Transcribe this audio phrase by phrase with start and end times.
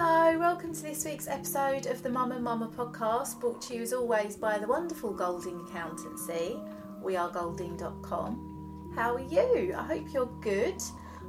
[0.00, 3.82] Hello, welcome to this week's episode of the Mum and Mama podcast, brought to you
[3.82, 6.56] as always by the wonderful Golding Accountancy.
[7.02, 8.92] We are golding.com.
[8.94, 9.74] How are you?
[9.76, 10.80] I hope you're good.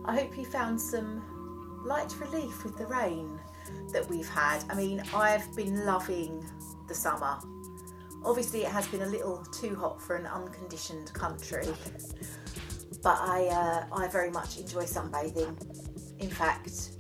[0.06, 3.40] I hope you found some light relief with the rain
[3.92, 4.64] that we've had.
[4.70, 6.46] I mean, I've been loving
[6.88, 7.40] the summer.
[8.24, 11.66] Obviously, it has been a little too hot for an unconditioned country,
[13.02, 15.58] but I, uh, I very much enjoy sunbathing.
[16.20, 16.99] In fact,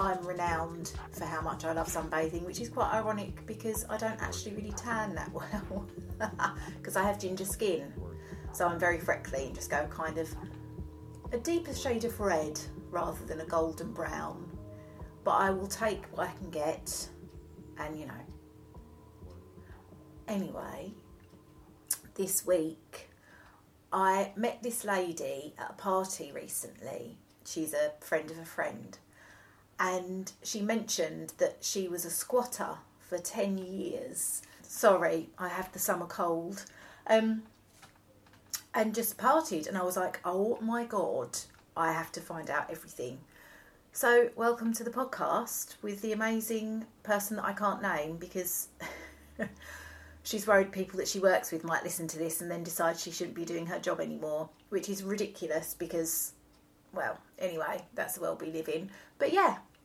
[0.00, 4.20] I'm renowned for how much I love sunbathing, which is quite ironic because I don't
[4.22, 5.86] actually really tan that well
[6.78, 7.92] because I have ginger skin.
[8.52, 10.34] So I'm very freckly and just go kind of
[11.32, 12.58] a deeper shade of red
[12.90, 14.50] rather than a golden brown.
[15.22, 17.08] But I will take what I can get
[17.76, 18.14] and you know.
[20.28, 20.94] Anyway,
[22.14, 23.10] this week
[23.92, 27.18] I met this lady at a party recently.
[27.44, 28.96] She's a friend of a friend
[29.80, 34.42] and she mentioned that she was a squatter for 10 years.
[34.62, 36.66] Sorry, I have the summer cold.
[37.06, 37.44] Um,
[38.74, 41.38] and just partied, and I was like, oh my god,
[41.76, 43.20] I have to find out everything.
[43.92, 48.68] So, welcome to the podcast with the amazing person that I can't name because
[50.22, 53.10] she's worried people that she works with might listen to this and then decide she
[53.10, 56.34] shouldn't be doing her job anymore, which is ridiculous because,
[56.92, 58.90] well, anyway, that's the world we live in.
[59.18, 59.56] But yeah,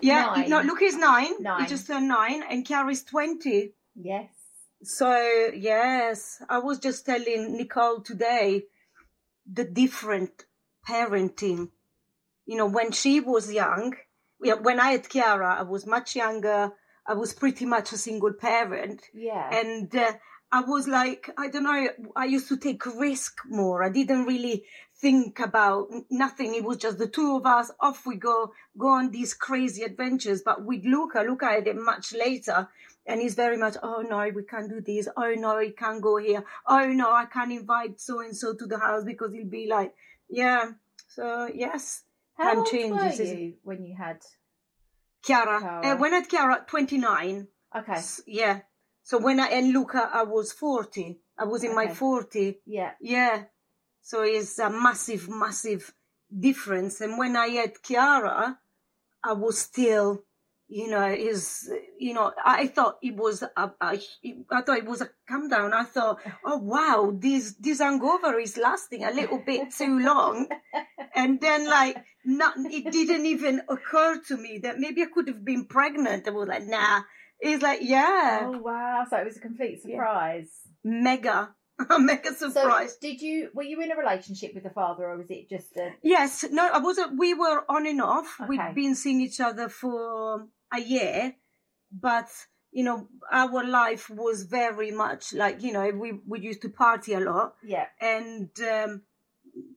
[0.00, 0.50] Yeah, Nine.
[0.50, 1.32] no, Luke is nine.
[1.40, 1.62] Nine.
[1.62, 3.72] He just turned nine, and is 20.
[3.94, 4.28] Yes.
[4.82, 8.64] So, yes, I was just telling Nicole today
[9.50, 10.44] the different
[10.86, 11.70] parenting.
[12.44, 13.94] You know, when she was young,
[14.42, 16.72] yeah, when I had Chiara, I was much younger.
[17.06, 19.02] I was pretty much a single parent.
[19.14, 19.48] Yeah.
[19.54, 20.12] And uh,
[20.54, 23.82] I was like, I don't know, I used to take risk more.
[23.82, 24.56] I didn't really
[25.04, 26.54] think about nothing.
[26.54, 27.72] It was just the two of us.
[27.80, 30.42] Off we go, go on these crazy adventures.
[30.48, 32.68] But with Luca, Luca had it much later.
[33.06, 35.08] and he's very much, oh no, we can't do this.
[35.16, 36.42] Oh no, he can't go here.
[36.66, 39.92] Oh no, I can't invite so and so to the house because he'll be like,
[40.30, 40.62] yeah.
[41.08, 42.02] So yes,
[42.38, 43.18] How time changes.
[43.18, 44.18] were you when you had?
[45.22, 45.86] Chiara, Chiara.
[45.86, 47.48] Uh, when I had Chiara, twenty nine.
[47.76, 48.00] Okay.
[48.26, 48.60] Yeah.
[49.04, 51.20] So when I and Luca, I was forty.
[51.38, 52.60] I was in my forty.
[52.64, 52.92] Yeah.
[53.00, 53.44] Yeah.
[54.00, 55.92] So it's a massive, massive
[56.36, 57.00] difference.
[57.02, 58.58] And when I had Chiara,
[59.22, 60.22] I was still,
[60.68, 63.98] you know, is you know, I thought it was a, a,
[64.50, 65.74] I thought it was a come down.
[65.74, 70.48] I thought, oh wow, this this hangover is lasting a little bit too long.
[71.14, 75.44] And then like not it didn't even occur to me that maybe I could have
[75.44, 76.26] been pregnant.
[76.26, 77.02] I was like, nah.
[77.40, 79.04] It's like, yeah, Oh wow!
[79.08, 79.96] So it was a complete Yeah.
[79.96, 80.48] surprise.
[80.82, 81.54] mega,
[81.98, 82.92] mega surprise.
[82.92, 83.50] So did you?
[83.54, 85.90] Were you in a relationship with the father, or was it just a?
[86.02, 87.18] Yes, no, I wasn't.
[87.18, 88.36] We were on and off.
[88.40, 88.48] Okay.
[88.48, 91.34] We'd been seeing each other for a year,
[91.92, 92.28] but
[92.72, 97.14] you know, our life was very much like you know, we we used to party
[97.14, 97.86] a lot, Yeah.
[98.00, 99.02] and um,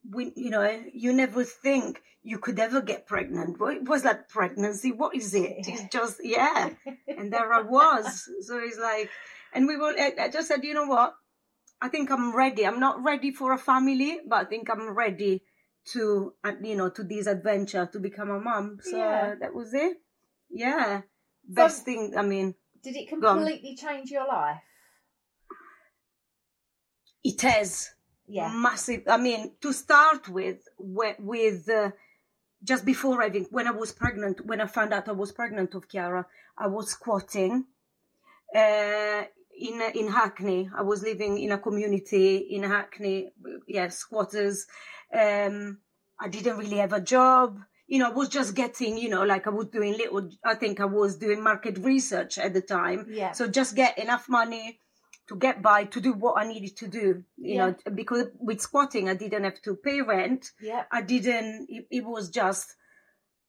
[0.10, 3.60] we, you know, you never think you could ever get pregnant.
[3.60, 4.92] What was that pregnancy.
[4.92, 5.58] What is it?
[5.60, 6.70] It's just yeah,
[7.08, 8.30] and there I was.
[8.42, 9.10] So it's like,
[9.54, 9.94] and we were.
[9.98, 11.16] I just said, you know what?
[11.82, 12.66] I think I'm ready.
[12.66, 15.44] I'm not ready for a family, but I think I'm ready
[15.94, 18.80] to, uh, you know, to this adventure to become a mom.
[18.82, 19.36] So Yeah.
[19.40, 19.98] that was it.
[20.50, 21.02] Yeah.
[21.48, 24.60] Best thing, I mean, Did it completely change your life?
[27.24, 27.94] it has
[28.28, 28.52] Yeah.
[28.54, 29.04] massive.
[29.08, 31.92] I mean, to start with, with, uh,
[32.64, 35.88] just before having, when I was pregnant, when I found out I was pregnant of
[35.88, 36.26] Chiara,
[36.58, 37.66] I was squatting
[38.56, 39.24] uh,
[39.60, 40.70] in in Hackney.
[40.76, 43.32] I was living in a community in Hackney.
[43.68, 44.66] Yeah, squatters.
[45.14, 45.80] Um,
[46.20, 47.60] I didn't really have a job.
[47.88, 50.30] You know, I was just getting, you know, like I was doing little.
[50.44, 53.08] I think I was doing market research at the time.
[53.10, 53.32] Yeah.
[53.32, 54.80] So just get enough money
[55.28, 57.24] to get by to do what I needed to do.
[57.38, 57.66] You Yeah.
[57.68, 60.52] know, because with squatting, I didn't have to pay rent.
[60.62, 60.84] Yeah.
[60.92, 61.68] I didn't.
[61.70, 62.76] It, it was just,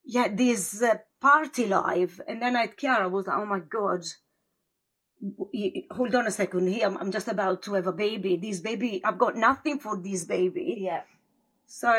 [0.05, 2.21] yeah, this uh, party life.
[2.27, 3.05] And then I had Chiara.
[3.05, 4.05] I was like, oh my god.
[5.91, 6.69] Hold on a second.
[6.69, 8.37] Here, I'm, I'm just about to have a baby.
[8.37, 10.79] This baby, I've got nothing for this baby.
[10.81, 11.03] Yeah.
[11.67, 11.93] So,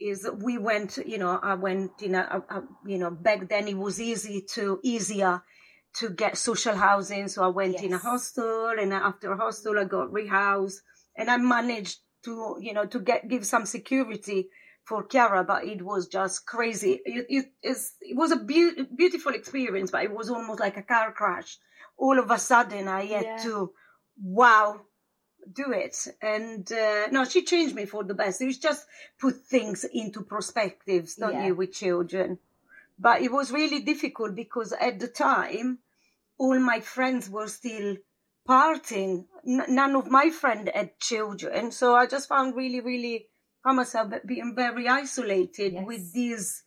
[0.00, 0.98] is we went.
[1.06, 2.64] You know, I went in a, a, a.
[2.86, 5.42] You know, back then it was easy to easier
[5.94, 7.28] to get social housing.
[7.28, 10.78] So I went in a hostel, and after a hostel, I got rehoused,
[11.16, 14.48] and I managed to, you know, to get give some security
[14.84, 17.00] for Chiara, but it was just crazy.
[17.04, 21.12] It, it, it was a beau- beautiful experience, but it was almost like a car
[21.12, 21.56] crash.
[21.96, 23.36] All of a sudden, I had Yeah.
[23.44, 23.72] to,
[24.22, 24.80] wow,
[25.50, 25.96] do it.
[26.20, 28.42] And uh, no, she changed me for the best.
[28.42, 28.86] It was just
[29.18, 31.46] put things into perspectives, don't Yeah.
[31.46, 32.38] you, with children?
[32.98, 35.78] But it was really difficult because at the time,
[36.38, 37.96] all my friends were still
[38.48, 39.26] partying.
[39.46, 41.72] N- none of my friends had children.
[41.72, 43.26] So I just found really, really,
[43.62, 45.84] found myself being very isolated Yes.
[45.86, 46.62] with this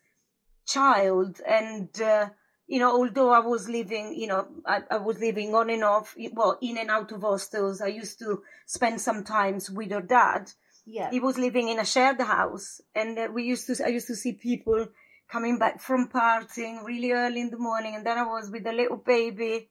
[0.65, 1.39] child.
[1.47, 2.29] And, uh,
[2.67, 6.15] you know, although I was living, you know, I, I was living on and off,
[6.33, 7.81] well, in and out of hostels.
[7.81, 10.51] I used to spend some times with her dad
[10.85, 11.09] Yeah.
[11.11, 14.15] he was living in a shared house and uh, we used to i used to
[14.15, 14.87] see people
[15.29, 18.71] coming back from partying really early in the morning and then i was with a
[18.71, 19.69] little baby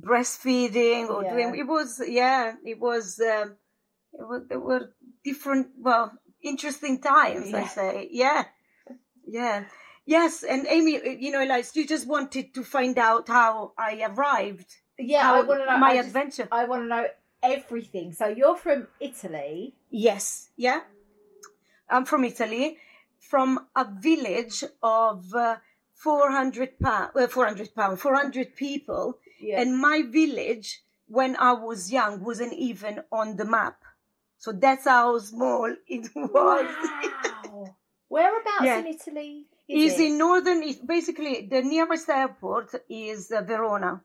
[0.00, 1.32] breastfeeding or Yeah.
[1.32, 3.56] doing it was yeah it was um
[4.12, 4.94] it was there were
[5.24, 6.12] different well
[6.42, 8.44] interesting times i say yeah
[9.26, 9.64] yeah
[10.06, 14.70] yes and amy you know like you just wanted to find out how i arrived
[14.98, 15.32] Yeah.
[15.32, 17.06] I want to know my I just- adventure I want to know
[17.42, 18.12] everything.
[18.12, 19.74] So you're from Italy.
[19.90, 20.24] Yes,
[20.66, 20.80] yeah.
[21.94, 22.66] I'm from Italy,
[23.30, 25.56] from a village of uh,
[25.94, 29.60] 400 pound, uh, 400 pound, 400 people, Yeah.
[29.60, 33.78] and my village when I was young wasn't even on the map.
[34.38, 36.66] So that's how small it was.
[37.52, 37.76] Wow.
[38.08, 38.78] Whereabouts Yeah.
[38.80, 40.06] in Italy is is it?
[40.06, 44.02] in northern basically the nearest airport is uh, verona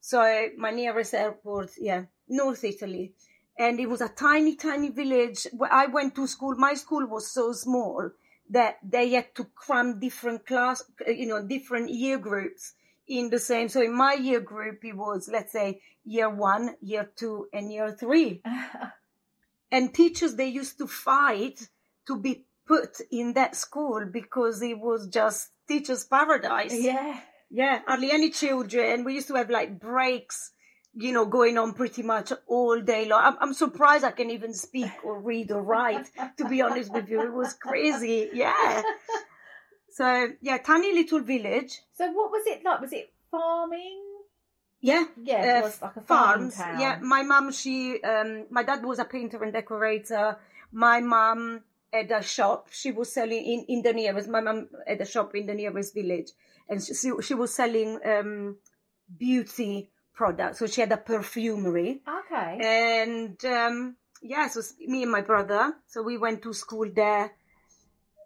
[0.00, 0.18] so
[0.58, 3.14] my nearest airport yeah north italy
[3.58, 7.24] and it was a tiny tiny village where i went to school my school was
[7.32, 8.10] so small
[8.50, 12.74] that they had to cram different class you know different year groups
[13.06, 13.68] in the same.
[13.68, 17.92] So in my year group it was let's say year one year two and year
[17.92, 18.42] three.
[19.70, 21.68] And teachers they used to fight
[22.06, 26.72] to be put in that school because it was just teachers paradise.
[26.74, 27.20] Yeah.
[27.50, 29.04] yeah hardly any children.
[29.04, 30.52] We used to have like breaks
[31.00, 34.52] you know going on pretty much all day long i'm, I'm surprised i can even
[34.52, 36.06] speak or read or write
[36.38, 38.82] to be honest with you it was crazy yeah
[39.90, 42.80] so yeah tiny little village So what was it like?
[42.80, 44.02] Was it farming?
[44.80, 46.54] Yeah, Yeah, it uh, was like farms.
[46.56, 46.78] town.
[46.80, 50.36] Yeah, my mum, she, um, my dad was a painter and decorator.
[50.70, 52.68] My mum had a shop.
[52.70, 54.28] She was selling in, in the nearest.
[54.28, 56.30] My mum had a shop in the nearest village,
[56.68, 58.58] and she she was selling um,
[59.18, 60.58] beauty products.
[60.58, 62.50] So she had a perfumery, Okay.
[62.60, 64.60] and um, yeah, so
[64.92, 65.62] me and my brother.
[65.86, 67.30] So we went to school there.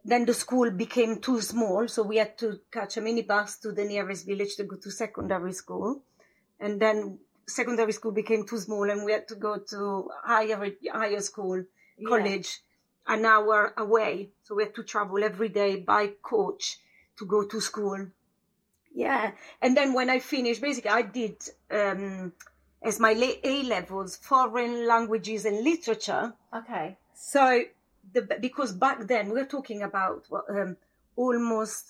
[0.05, 3.85] Then the school became too small, so we had to catch a minibus to the
[3.85, 6.03] nearest village to go to secondary school.
[6.59, 10.59] And then secondary school became too small, and we had to go to higher
[11.01, 11.59] higher school,
[11.99, 12.09] Yeah.
[12.09, 12.51] college,
[13.07, 14.13] an hour away.
[14.45, 16.65] So we had to travel every day by coach
[17.19, 18.01] to go to school.
[18.95, 21.37] Yeah, and then when I finished, basically I did
[21.71, 22.33] um,
[22.83, 26.35] as my A levels, foreign languages and literature.
[26.55, 26.97] Okay.
[27.15, 27.63] So,
[28.13, 30.77] the, because back then we were talking about what, um,
[31.17, 31.87] almost,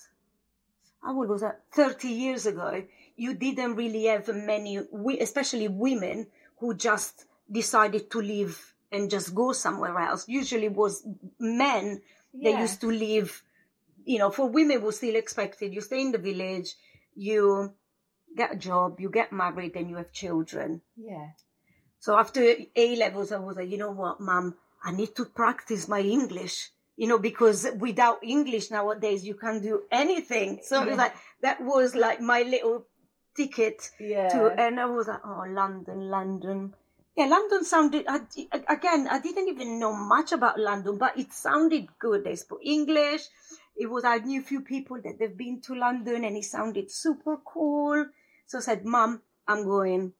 [1.03, 1.61] how old was that?
[1.73, 2.83] 30 years ago,
[3.17, 6.27] you didn't really have many, we- especially women,
[6.59, 10.27] who just decided to leave and just go somewhere else.
[10.29, 11.05] Usually it was
[11.39, 12.61] men Yeah.
[12.61, 13.41] used to leave,
[14.05, 15.73] you know, for women was still expected.
[15.73, 16.75] You stay in the village,
[17.15, 17.73] you
[18.35, 20.81] get a job, you get married, and you have children.
[20.97, 21.29] Yeah.
[21.99, 25.87] So after A levels, I was like, you know what, mom, I need to practice
[25.87, 30.59] my English, you know, because without English nowadays, you can't do anything.
[30.63, 31.03] So it was Yeah.
[31.03, 32.85] like, that was like my little
[33.37, 34.27] ticket Yeah.
[34.29, 36.75] to, and I was like, oh, London, London.
[37.15, 38.21] Yeah, London sounded, I,
[38.67, 42.23] again, I didn't even know much about London, but it sounded good.
[42.23, 43.21] They spoke English.
[43.75, 46.91] It was, I knew a few people that they've been to London and it sounded
[46.91, 48.05] super cool.
[48.45, 50.13] So I said, mom, I'm going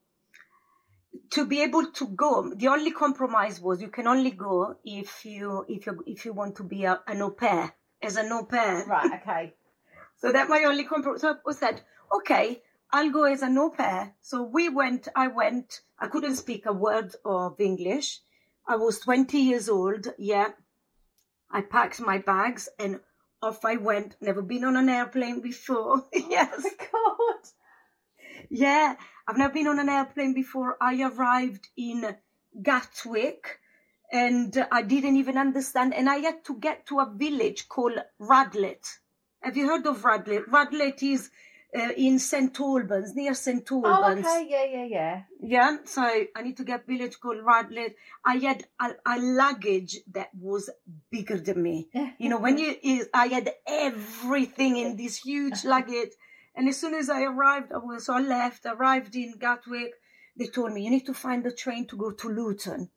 [1.31, 5.65] to be able to go the only compromise was you can only go if you
[5.69, 8.85] if you if you want to be a, an au pair as an au pair
[8.85, 9.11] Right.
[9.21, 9.53] Okay.
[10.17, 11.81] so that my only compromise so I said
[12.15, 16.65] okay i'll go as an au pair so we went i went i couldn't speak
[16.65, 18.19] a word of english
[18.67, 20.49] i was 20 years old yeah
[21.51, 22.99] i packed my bags and
[23.43, 27.41] off i went never been on an airplane before oh yes Oh my God.
[28.49, 28.95] yeah,
[29.27, 30.77] I've never been on an airplane before.
[30.81, 32.15] I arrived in
[32.61, 33.59] Gatwick
[34.11, 35.93] and I didn't even understand.
[35.93, 38.87] And I had to get to a village called Radlett.
[39.41, 40.45] Have you heard of Radlett?
[40.47, 41.31] Radlett is
[41.75, 42.59] uh, in St.
[42.59, 43.67] Albans, near St.
[43.71, 44.47] Oh, okay.
[44.47, 44.65] Yeah.
[44.65, 44.85] Yeah.
[44.85, 45.21] Yeah.
[45.41, 47.95] Yeah, so I need to get a village called Radlett.
[48.23, 50.69] I had a, a luggage that was
[51.09, 51.89] bigger than me.
[52.19, 52.75] You know, when you,
[53.13, 56.11] I had everything in this huge luggage.
[56.55, 59.93] And as soon as I arrived, I was, so I left, arrived in Gatwick.
[60.37, 62.89] They told me, you need to find a train to go to Luton.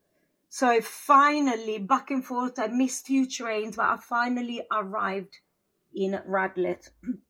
[0.48, 5.38] So I finally, back and forth, I missed few trains, but I finally arrived
[5.94, 6.90] in Radlett.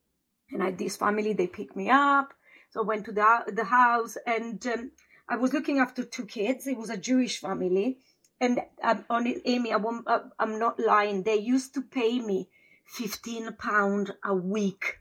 [0.51, 2.35] And I had this family, they picked me up.
[2.71, 4.91] So I went to the, the house and um,
[5.29, 6.67] I was looking after two kids.
[6.67, 7.99] It was a Jewish family.
[8.41, 11.23] And um, on it, Amy, I won't, uh, I'm not lying.
[11.23, 12.49] They used to pay me
[12.87, 14.99] 15 pound a week.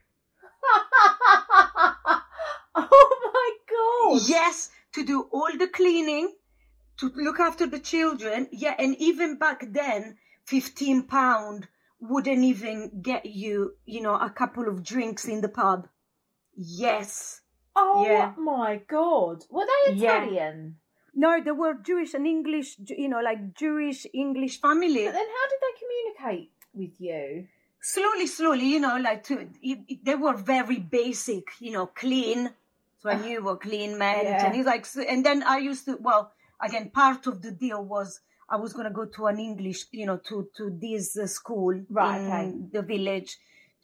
[2.75, 4.21] oh my God.
[4.27, 6.33] Yes, to do all the cleaning,
[6.97, 8.47] to look after the children.
[8.51, 11.67] Yeah, and even back then, 15 pound
[12.09, 15.88] wouldn't even get you, you know, a couple of drinks in the pub.
[16.55, 17.41] Yes.
[17.75, 18.33] Oh Yeah.
[18.38, 19.43] my God.
[19.50, 20.24] Were they Yeah.
[20.24, 20.77] Italian?
[21.13, 25.05] No, they were Jewish and English, you know, like Jewish English family.
[25.05, 27.47] But then how did they communicate with you?
[27.85, 29.47] slowly, slowly, you know, like to,
[30.03, 32.50] they were very basic, you know, clean.
[33.00, 33.17] So I ah.
[33.17, 34.24] knew what clean meant.
[34.24, 34.45] Yeah.
[34.45, 38.21] And he's like, and then I used to, well, again, part of the deal was
[38.49, 41.81] I was going to go to an English, you know, to, to this uh, school
[41.89, 42.53] Right, in okay.
[42.73, 43.37] the village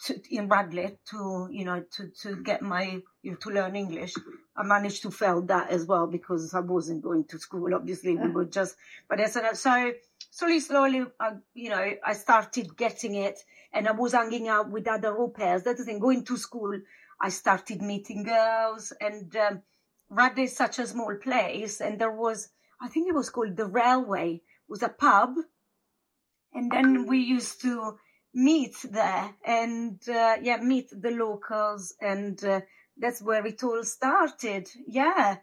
[0.05, 4.13] to, in Radlett to, you know, to, to get my, you know, to learn English.
[4.55, 7.73] I managed to fail that as well because I wasn't going to school.
[7.73, 8.75] Obviously, we were just,
[9.07, 9.91] but I said, so
[10.29, 13.39] slowly, slowly, I, you know, I started getting it
[13.73, 15.63] and I was hanging out with other au pairs.
[15.63, 16.79] That's the thing, going to school,
[17.19, 19.61] I started meeting girls and, um,
[20.11, 22.49] Radlett is such a small place and there was,
[22.81, 24.41] I think it was called the Railway,
[24.71, 25.35] was a pub.
[26.53, 27.97] And then we used to
[28.33, 32.61] meet there and, uh, yeah, meet the locals and, uh,
[32.97, 34.69] that's where it all started.
[34.87, 35.37] Yeah.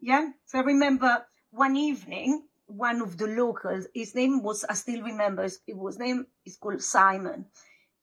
[0.00, 0.30] Yeah.
[0.46, 5.42] So I remember one evening, one of the locals, his name was, I still remember,
[5.42, 7.46] his- it was name is called Simon.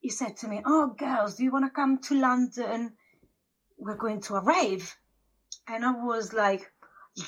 [0.02, 2.98] He said to me, Oh, girls, do you want to come to London?
[3.78, 4.94] We're going to a rave.
[5.68, 6.72] And I was like,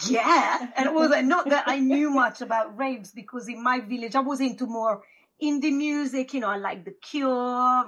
[0.10, 0.70] yeah.
[0.76, 4.20] And it was not that I knew much about raves because in my village, I
[4.20, 5.04] was into more
[5.42, 6.34] indie music.
[6.34, 7.30] You know, I like The Cure.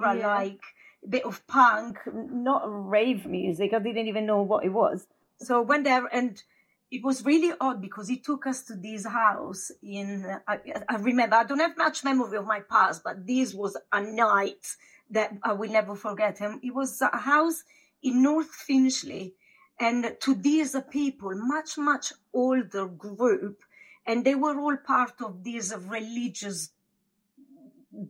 [0.04, 0.26] I Yeah.
[0.26, 0.60] like
[1.04, 3.72] a bit of punk, not rave music.
[3.72, 5.06] I didn't even know what it was.
[5.38, 6.42] So I went there and
[6.90, 11.36] it was really odd because he took us to this house in, I, I remember,
[11.36, 14.76] I don't have much memory of my past, but this was a night
[15.10, 16.60] that I will never forget him.
[16.62, 17.62] It was a house
[18.02, 19.34] in North Finchley
[19.80, 23.62] and to these people, much, much older group,
[24.06, 26.70] and they were all part of this religious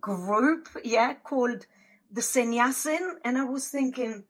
[0.01, 1.67] group, yeah, called
[2.11, 3.19] the Sannyasin.
[3.25, 4.25] And I was thinking,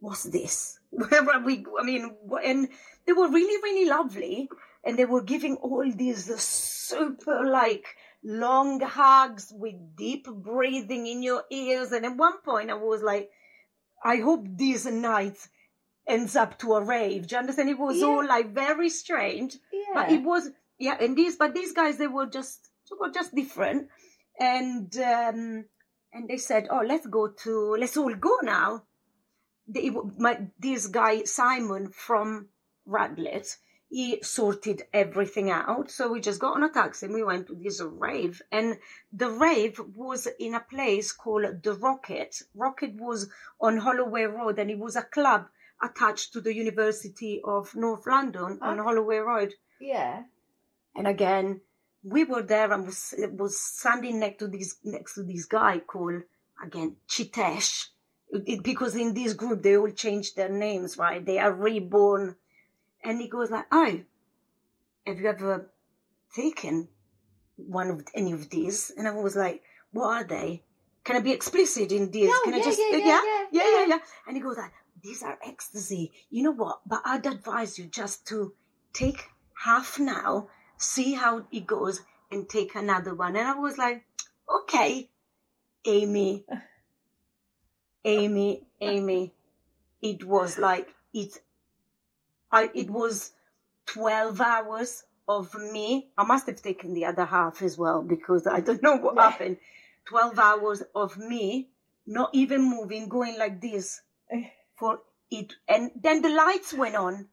[0.00, 0.78] what's this?
[0.90, 1.66] Where are we?
[1.80, 2.68] I mean, and
[3.06, 4.48] they were really, really lovely.
[4.84, 7.86] And they were giving all these super like
[8.22, 11.90] long hugs with deep breathing in your ears.
[11.90, 13.30] And at one point I was like,
[14.04, 15.38] I hope these night
[16.06, 17.26] ends up to a rave.
[17.26, 17.68] Do you understand?
[17.68, 18.06] It was yeah.
[18.06, 19.56] all like very strange.
[19.72, 19.94] Yeah.
[19.94, 23.34] But it was yeah, and these but these guys they were just they were just
[23.34, 23.88] different.
[24.38, 25.64] And um
[26.12, 28.82] and they said, Oh, let's go to let's all go now.
[29.66, 32.48] They, my, this guy Simon from
[32.86, 33.56] Radlett,
[33.88, 35.90] he sorted everything out.
[35.90, 38.42] So we just got on a taxi and we went to this rave.
[38.52, 38.76] And
[39.12, 42.42] the rave was in a place called The Rocket.
[42.54, 45.46] Rocket was on Holloway Road and it was a club
[45.84, 49.54] attached to the University of North London on Holloway Road.
[49.80, 50.22] Yeah.
[50.96, 51.60] And again,
[52.02, 56.22] we were there and was was standing next to this next to this guy called
[56.62, 57.88] again Chitesh.
[58.30, 61.24] It, because in this group they all change their names, right?
[61.24, 62.36] They are reborn.
[63.02, 64.00] And he goes like, "Oh,
[65.06, 65.70] have you ever
[66.34, 66.88] taken
[67.56, 69.62] one of any of these?" And I was like,
[69.92, 70.62] "What are they?
[71.04, 72.30] Can I be explicit in this?
[72.30, 73.98] No, Can yeah, I just uh, yeah, yeah yeah, yeah, yeah, yeah, yeah.
[74.26, 74.72] And he goes like,
[75.04, 76.12] these are ecstasy.
[76.30, 76.80] You know what?
[76.86, 78.54] But I'd advise you just to
[78.94, 79.28] take
[79.62, 83.36] half now, see how it goes, and take another one.
[83.36, 84.04] And I was like,
[84.62, 85.10] okay,
[85.84, 86.46] Amy,
[88.04, 89.34] Amy, Amy.
[90.00, 91.38] It was like it.
[92.50, 93.32] I it was
[93.86, 96.08] twelve hours of me.
[96.16, 99.58] I must have taken the other half as well because I don't know what happened.
[100.06, 101.68] Twelve hours of me
[102.06, 104.00] not even moving, going like this
[104.76, 105.54] for it.
[105.68, 107.28] And then the lights went on.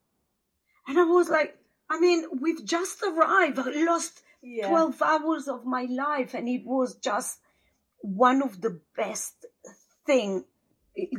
[0.88, 1.58] And I was like,
[1.90, 3.60] I mean, we've just arrived.
[3.60, 4.68] I lost Yeah.
[4.68, 6.34] 12 hours of my life.
[6.34, 7.40] And it was just
[8.00, 9.46] one of the best
[10.08, 10.46] thing,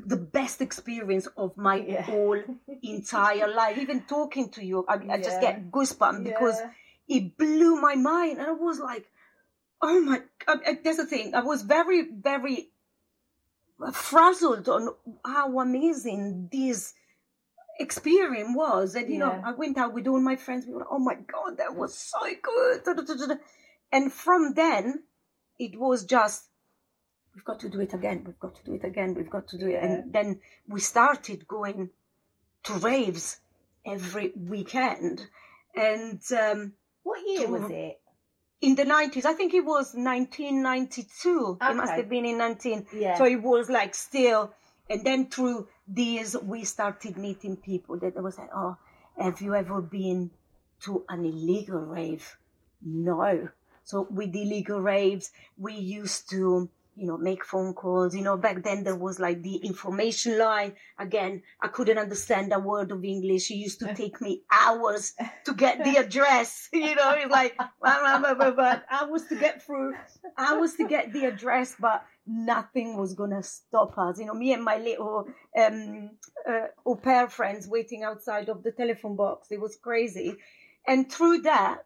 [0.06, 2.02] the best experience of my Yeah.
[2.02, 2.42] whole
[2.82, 3.78] entire life.
[3.78, 5.52] Even talking to you, I, I just Yeah.
[5.52, 6.70] get goosebumps because Yeah.
[7.16, 8.38] it blew my mind.
[8.38, 9.06] And I was like,
[9.80, 11.35] oh my, I, I, that's the thing.
[11.35, 12.71] I was very, very
[13.92, 14.90] frazzled on
[15.25, 16.95] how amazing this
[17.81, 18.95] experience was.
[18.95, 20.66] And, you know, I went out with all my friends.
[20.66, 23.38] We were like, oh my God, that was so good.
[23.90, 25.03] And from then,
[25.59, 26.45] it was just,
[27.35, 28.23] we've got to do it again.
[28.25, 29.14] We've got to do it again.
[29.14, 29.73] We've got to do it.
[29.73, 29.85] Yeah.
[29.85, 31.90] And then we started going
[32.64, 33.40] to raves
[33.85, 35.27] every weekend.
[35.75, 37.99] And um, What year was it?
[38.62, 41.59] In the 90s, I think it was 1992.
[41.61, 42.87] It must have been in 19.
[42.94, 43.18] Yeah.
[43.18, 44.55] So it was like still.
[44.88, 48.77] And then through these, we started meeting people that was like, oh,
[49.18, 50.31] have you ever been
[50.85, 52.37] to an illegal rave?
[52.85, 53.48] No.
[53.85, 58.14] So with illegal raves, we used to, you know, make phone calls.
[58.14, 60.74] You know, back then there was like the information line.
[60.98, 63.50] Again, I couldn't understand a word of English.
[63.50, 66.68] It used to take me hours to get the address.
[66.83, 69.94] You know, it's like, blah, blah, blah, blah, hours to get through,
[70.37, 74.18] hours to get the address, but nothing was gonna stop us.
[74.18, 75.26] You know, me and my little
[75.57, 76.11] um,
[76.48, 79.48] uh, au pair friends waiting outside of the telephone box.
[79.50, 80.37] It was crazy.
[80.87, 81.85] And through that,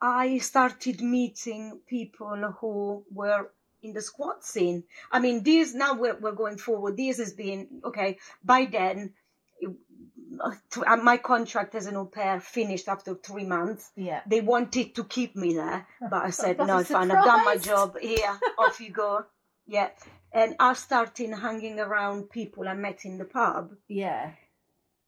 [0.00, 3.50] I started meeting people who were
[3.82, 4.84] in the squat scene.
[5.10, 6.96] I mean, this now we're, we're going forward.
[6.96, 8.18] This has been okay.
[8.44, 9.14] By then,
[9.60, 9.76] it-
[10.86, 13.90] uh, my contract as an au pair finished after three months.
[13.96, 14.20] Yeah.
[14.26, 17.98] They wanted to keep me there, but I said, no, fine, I've done my job.
[18.00, 19.24] Here, off you go.
[19.66, 19.90] Yeah.
[20.32, 24.30] And I started hanging around people I met in the pub Yeah.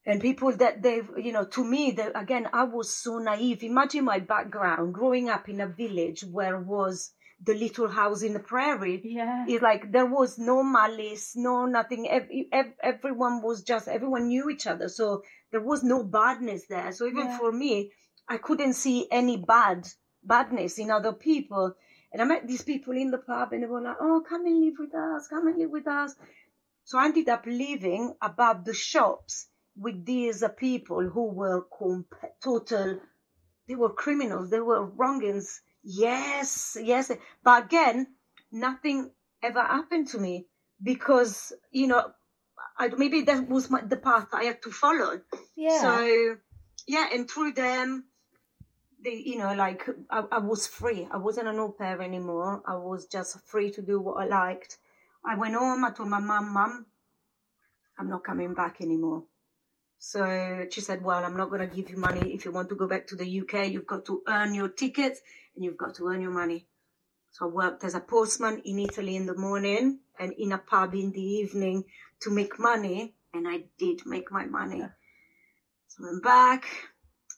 [0.04, 4.04] and people that they've, you know to me they, again i was so naive imagine
[4.04, 7.12] my background growing up in a village where was
[7.44, 9.00] the little house in the prairie.
[9.04, 9.44] Yeah.
[9.48, 12.08] it's like there was no malice no nothing.
[12.08, 14.88] Ev- ev- everyone was just everyone knew each other.
[14.88, 16.92] So there was no badness there.
[16.92, 17.38] So even Yeah.
[17.38, 17.92] for me
[18.28, 19.88] i couldn't see any bad
[20.22, 21.74] badness in other people.
[22.12, 24.60] And i met these people in the pub and they were like oh come and
[24.64, 26.14] live with us come and live with us.
[26.84, 32.14] So I ended up living above the shops with these uh, people who were comp-
[32.42, 33.00] total,
[33.68, 35.60] they were criminals, they were wrongins.
[35.82, 37.10] Yes, yes.
[37.42, 38.06] But again,
[38.50, 39.10] nothing
[39.42, 40.46] ever happened to me
[40.82, 42.12] because, you know,
[42.78, 45.20] I, maybe that was my, the path I had to follow.
[45.56, 45.80] Yeah.
[45.80, 46.36] So
[46.86, 48.04] yeah, and through them,
[49.04, 51.08] they, you know, like I, I was free.
[51.10, 52.62] I wasn't an au pair anymore.
[52.66, 54.78] I was just free to do what I liked.
[55.24, 55.84] I went home.
[55.84, 56.86] I told my mum, "Mum,
[57.98, 59.24] I'm not coming back anymore."
[60.04, 62.34] So she said, "Well, I'm not going to give you money.
[62.34, 65.20] If you want to go back to the UK, you've got to earn your tickets
[65.54, 66.66] and you've got to earn your money."
[67.30, 70.96] So I worked as a postman in Italy in the morning and in a pub
[70.96, 71.84] in the evening
[72.22, 74.82] to make money, and I did make my money.
[75.86, 76.64] So I'm back.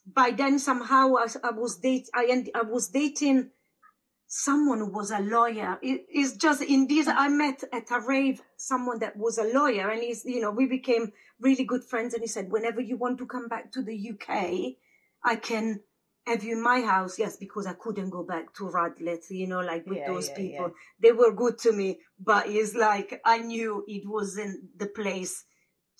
[0.07, 2.09] By then, somehow, I, I was date.
[2.15, 3.51] I, end, I was dating
[4.27, 5.77] someone who was a lawyer.
[5.81, 7.07] It, it's just in this.
[7.07, 10.65] I met at a rave someone that was a lawyer, and he's, you know, we
[10.65, 12.13] became really good friends.
[12.13, 14.75] And he said, whenever you want to come back to the UK,
[15.23, 15.81] I can
[16.25, 17.19] have you in my house?
[17.19, 20.35] Yes, because I couldn't go back to Radlett, you know, like with Yeah, those yeah,
[20.35, 20.65] people.
[20.67, 20.73] yeah.
[20.99, 25.43] They were good to me, but it's like I knew it wasn't the place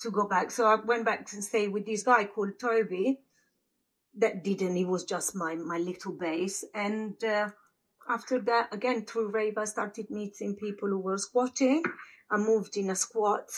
[0.00, 0.50] to go back.
[0.50, 3.20] So I went back and stayed with this guy called Toby.
[4.18, 6.64] That didn't, he was just my, my little base.
[6.74, 7.50] And uh,
[8.08, 11.82] after that, again, through rave, I started meeting people who were squatting.
[12.30, 13.48] I moved in a squat.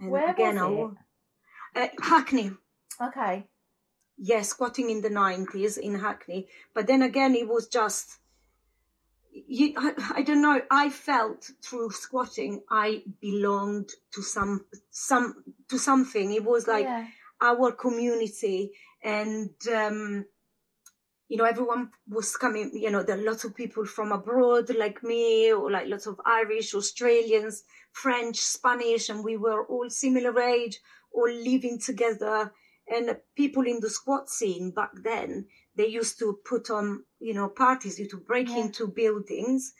[0.00, 0.94] And Where again, was
[1.74, 2.52] I, uh, Hackney.
[3.00, 3.46] Okay.
[4.16, 6.48] yes, squatting in the 90s in Hackney.
[6.74, 8.18] But then again, it was just,
[9.32, 15.78] you, I, I don't know, I felt through squatting, I belonged to some, some, to
[15.78, 16.32] something.
[16.32, 17.06] It was like yeah.
[17.40, 18.72] our community
[19.02, 20.24] and, um,
[21.28, 25.02] you know, everyone was coming, you know, there are lots of people from abroad like
[25.02, 30.80] me, or like lots of Irish, Australians, French, Spanish, and we were all similar age,
[31.12, 32.52] all living together.
[32.90, 37.48] And people in the squat scene back then, they used to put on, you know,
[37.48, 38.58] parties, you to break Yeah.
[38.60, 39.74] into buildings.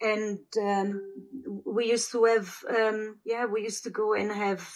[0.00, 1.00] And um,
[1.64, 4.68] we used to have, um, yeah, we used to go and have,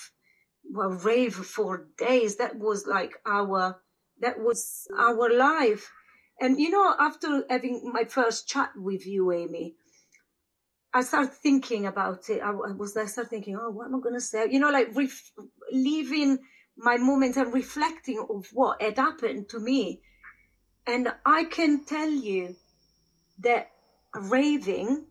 [0.70, 2.36] well, rave for days.
[2.36, 3.80] That was like our,
[4.20, 5.90] that was our life.
[6.42, 9.76] And you know, after having my first chat with you, Amy,
[10.92, 12.42] I started thinking about it.
[12.42, 14.48] I, was, I started thinking, oh, what am I going to say?
[14.50, 15.30] You know, like ref-
[15.70, 16.40] leaving
[16.76, 20.00] my moment and reflecting of what had happened to me.
[20.84, 22.56] And I can tell you
[23.38, 23.70] that
[24.12, 25.06] raving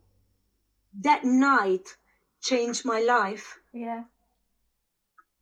[1.00, 1.88] that night
[2.42, 4.04] changed my life Yeah.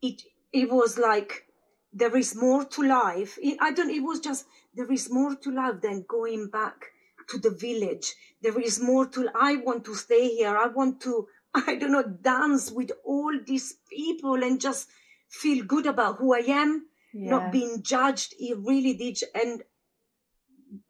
[0.02, 0.22] it
[0.54, 1.49] it was like
[1.92, 3.38] there is more to life.
[3.60, 6.86] I don't it was just there is more to life than going back
[7.30, 8.14] to the village.
[8.42, 10.56] There is more to i want to stay here.
[10.58, 14.88] I want to i don't know dance with all these people and just
[15.30, 17.30] feel good about who i am Yeah.
[17.32, 18.36] not being judged.
[18.40, 19.18] It really did.
[19.34, 19.64] And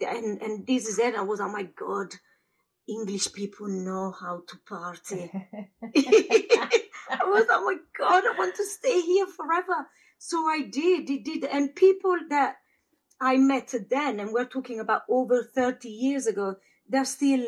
[0.02, 1.16] and and this is it.
[1.16, 2.14] I was oh my god
[2.88, 5.32] english people know how to party.
[7.12, 9.88] I was, oh my God, I want to stay here forever.
[10.20, 11.46] So I did, it did.
[11.46, 12.58] And people that
[13.22, 17.46] I met then, and we're talking about over 30 years ago, they're still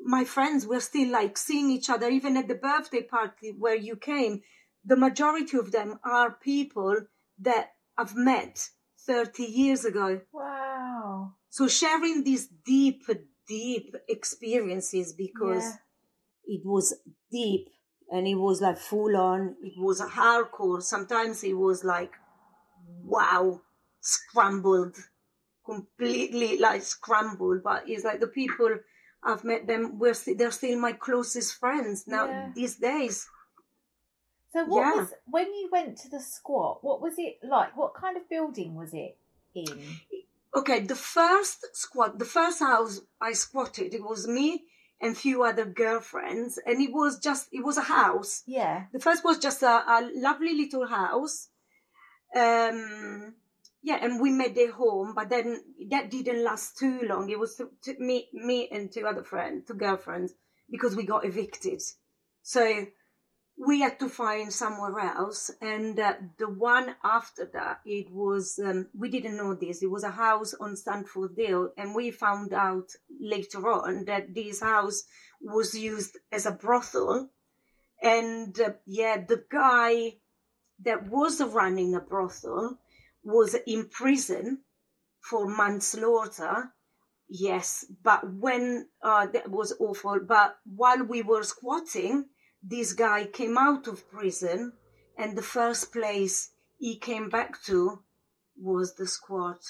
[0.00, 0.66] my friends.
[0.66, 4.42] We're still like seeing each other, even at the birthday party where you came.
[4.84, 6.96] The majority of them are people
[7.40, 8.70] that I've met
[9.06, 10.20] 30 years ago.
[10.32, 11.34] wow.
[11.50, 13.02] So sharing these deep,
[13.48, 16.56] deep experiences because Yeah.
[16.56, 16.94] it was
[17.30, 17.68] deep
[18.10, 19.56] and it was like full on.
[19.62, 20.82] It was hardcore.
[20.82, 22.12] Sometimes it was like,
[23.04, 23.60] wow,
[24.00, 24.96] scrambled,
[25.64, 27.62] completely like scrambled.
[27.62, 28.78] But it's like the people
[29.22, 32.52] I've met them, we're st- they're still my closest friends now Yeah.
[32.54, 33.28] these days.
[34.52, 35.00] So what Yeah.
[35.00, 36.78] was when you went to the squat?
[36.82, 37.76] What was it like?
[37.76, 39.18] What kind of building was it
[39.54, 40.00] in?
[40.54, 44.64] Okay, the first squat, the first house I squatted, it was me
[45.00, 48.42] and few other girlfriends, and it was just, it was a house.
[48.46, 48.84] Yeah.
[48.92, 51.48] The first was just a, a lovely little house.
[52.34, 53.34] Um,
[53.82, 57.28] yeah, and we made a home, but then that didn't last too long.
[57.30, 60.34] It was to, to me, me and two other friends, two girlfriends,
[60.70, 61.82] because we got evicted.
[62.42, 62.86] So
[63.58, 65.50] we had to find somewhere else.
[65.60, 69.82] And uh, the one after that, it was, um, we didn't know this.
[69.82, 71.72] It was a house on Stamford Hill.
[71.76, 72.90] And we found out
[73.20, 75.04] later on that this house
[75.40, 77.30] was used as a brothel.
[78.02, 80.18] And uh, yeah, the guy
[80.84, 82.78] that was running a brothel
[83.24, 84.62] was in prison
[85.20, 86.72] for manslaughter.
[87.28, 90.20] Yes, but when uh, that was awful.
[90.20, 92.26] But while we were squatting,
[92.62, 94.72] this guy came out of prison,
[95.16, 98.02] and the first place he came back to
[98.60, 99.60] was the squat.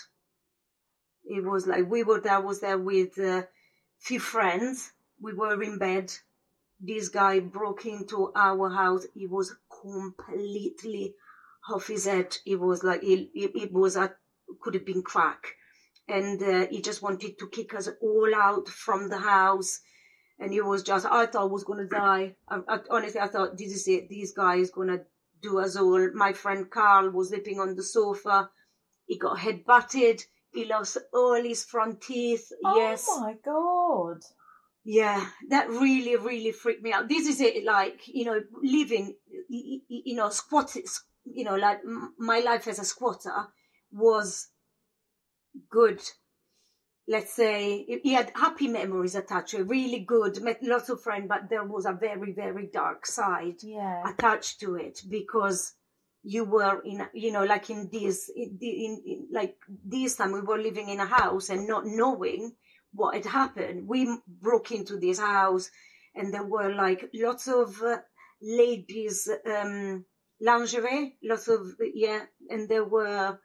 [1.24, 3.48] It was like we were there, was there with a
[3.98, 4.92] few friends.
[5.20, 6.12] We were in bed.
[6.78, 9.06] This guy broke into our house.
[9.14, 11.14] He was completely
[11.68, 12.36] off his head.
[12.46, 14.14] It was like it, it, it was a
[14.60, 15.54] could have been crack,
[16.08, 19.80] and uh, he just wanted to kick us all out from the house.
[20.38, 22.36] And it was just, I thought I was gonna die.
[22.48, 24.08] I, I, honestly, I thought this is it.
[24.08, 24.98] These guys gonna
[25.42, 26.10] do us all.
[26.14, 28.50] My friend Carl was sleeping on the sofa.
[29.06, 30.22] He got head butted.
[30.52, 32.50] He lost all his front teeth.
[32.64, 33.06] Oh yes.
[33.18, 34.18] my god.
[34.84, 37.08] Yeah, that really, really freaked me out.
[37.08, 39.16] This is it, like, you know, living,
[39.48, 40.76] you know, squat,
[41.24, 41.80] you know, like
[42.18, 43.48] my life as a squatter
[43.90, 44.48] was
[45.70, 46.00] good.
[47.08, 51.26] Let's say he had happy memories attached to it, really good, met lots of friends,
[51.28, 54.02] but there was a very, very dark side Yeah.
[54.08, 55.74] attached to it because
[56.28, 60.40] you were in you know like in this in, in, in like this time we
[60.40, 62.52] were living in a house and not knowing
[62.92, 65.70] what had happened we broke into this house
[66.16, 67.98] and there were like lots of uh,
[68.42, 70.04] ladies um
[70.40, 71.60] lingerie lots of
[71.94, 73.38] yeah and there were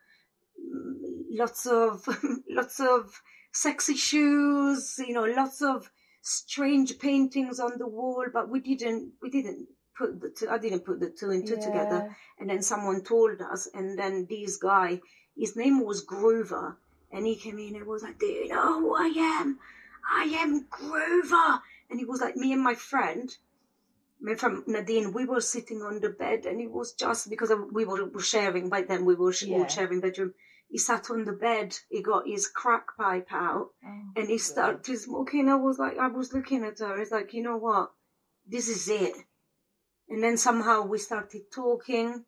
[0.59, 0.93] mm,
[1.29, 2.03] lots of
[2.49, 3.21] lots of
[3.51, 9.29] sexy shoes you know lots of strange paintings on the wall but we didn't we
[9.29, 13.03] didn't put the two i didn't put the two and two together and then someone
[13.03, 14.99] told us and then this guy
[15.35, 16.75] his name was Groover
[17.11, 19.59] and he came in and was like do you know who i am
[20.13, 21.59] i am Groover
[21.89, 23.35] and he was like me and my friend
[24.21, 27.85] my friend Nadine, we were sitting on the bed, and it was just because we
[27.85, 28.69] were, sharing.
[28.69, 29.65] By then, we were all Yeah.
[29.67, 30.35] sharing bedroom.
[30.71, 31.77] He sat on the bed.
[31.89, 35.49] He got his crack pipe out, Oh, and he started smoking.
[35.49, 36.97] I was like, I was looking at her.
[36.97, 37.91] It's like, you know what?
[38.47, 39.13] This is it.
[40.07, 42.23] And then somehow we started talking,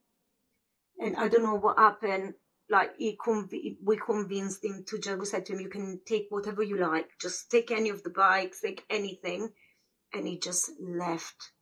[0.99, 2.34] and I don't know what happened.
[2.69, 5.19] Like he conv- we convinced him to just.
[5.19, 7.17] We said to him, "You can take whatever you like.
[7.21, 9.53] Just take any of the bikes, take anything."
[10.12, 11.53] And he just left.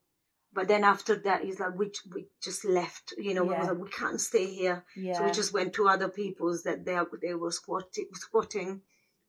[0.53, 3.13] But then after that, he's like, "We we just left.
[3.17, 3.59] You know, we Yeah.
[3.59, 5.13] was like, we can't stay here." yeah.
[5.13, 8.81] So we just went to other people's that they they were squatting, squatting,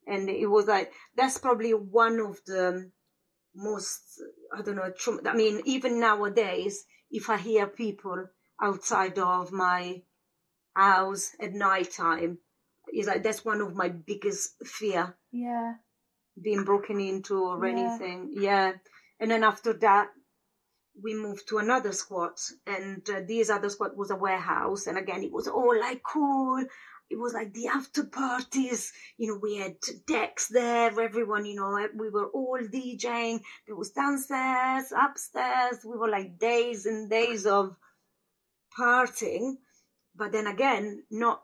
[0.07, 2.91] and it was like that's probably one of the
[3.55, 4.21] most
[4.57, 4.93] I don't know.
[5.31, 8.27] I mean, even nowadays, if I hear people
[8.61, 10.03] outside of my
[10.75, 12.39] house at night time,
[12.89, 15.75] it's like that's one of my biggest fear yeah.
[16.41, 17.73] being broken into or Yeah.
[17.73, 18.31] anything.
[18.33, 18.73] Yeah.
[19.21, 20.09] And then after that,
[21.01, 24.87] we moved to another squat, and uh, this other squat was a warehouse.
[24.87, 26.65] And again, it was all like cool.
[27.11, 28.93] It was like the after parties.
[29.19, 29.77] You know, we had
[30.07, 30.99] decks there.
[30.99, 33.41] Everyone, you know, we were all DJing.
[33.67, 35.79] There was downstairs, upstairs.
[35.85, 37.77] We were like days and days of
[38.79, 39.57] partying.
[40.15, 41.43] But then again, not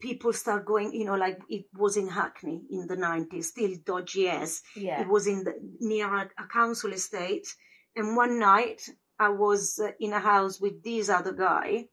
[0.00, 4.28] people start going, you know, like it was in Hackney in the 90s, still dodgy
[4.28, 4.62] as.
[4.76, 5.00] Yeah.
[5.00, 7.48] It was in the, near a, a council estate.
[7.96, 11.86] And one night I was uh, in a house with this other guy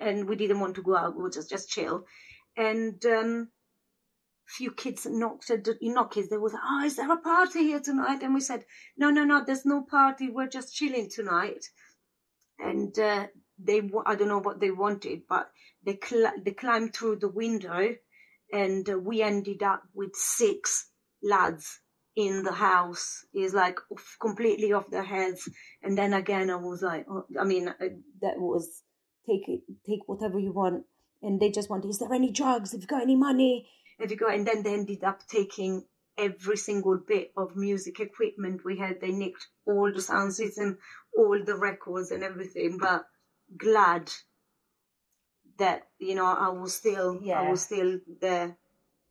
[0.00, 1.16] and we didn't want to go out.
[1.16, 2.04] We were just, just chill.
[2.56, 3.48] And, um,
[4.46, 7.80] few kids knocked at the, not kids, they was, oh, is there a party here
[7.80, 8.22] tonight?
[8.22, 8.64] And we said,
[8.96, 10.28] no, no, no, there's no party.
[10.28, 11.64] We're just chilling tonight.
[12.58, 13.26] And, uh,
[13.62, 15.50] they, I don't know what they wanted, but
[15.84, 17.94] they, cl- they climbed through the window
[18.52, 20.90] and uh, we ended up with six
[21.22, 21.80] lads
[22.20, 25.48] in the house is like off, completely off their heads.
[25.82, 27.74] And then again i was like oh, i mean uh,
[28.22, 28.82] that was
[29.26, 30.84] take it take whatever you want.
[31.22, 32.72] And they just wanted is there any drugs?
[32.72, 33.68] Have you got any money?
[33.98, 35.84] Have you got and then they ended up taking
[36.18, 39.00] every single bit of music equipment we had.
[39.00, 40.78] They nicked all the sound system
[41.16, 43.04] all the records and everything but
[43.56, 44.10] glad
[45.58, 48.56] that you know i was still i was still there.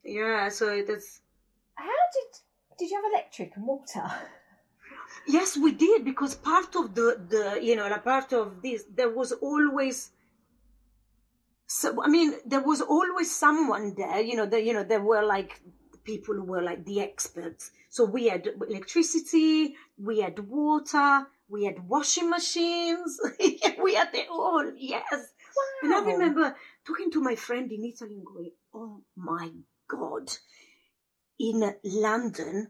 [0.04, 1.22] Yeah so that's
[1.76, 2.40] How did
[2.80, 4.06] did you have electric and water?
[5.28, 9.10] Yes, we did because part of the the you know like part of this there
[9.10, 10.12] was always.
[11.68, 14.22] So I mean, there was always someone there.
[14.22, 15.62] You know, there you know there were like
[16.04, 17.72] people who were like the experts.
[17.90, 23.20] So we had electricity, we had water, we had washing machines,
[23.84, 24.72] we had it all.
[24.78, 25.34] Yes,
[25.84, 29.50] and I remember talking to my friend in Italy and going, "Oh my
[29.88, 30.32] god,
[31.40, 32.70] in London."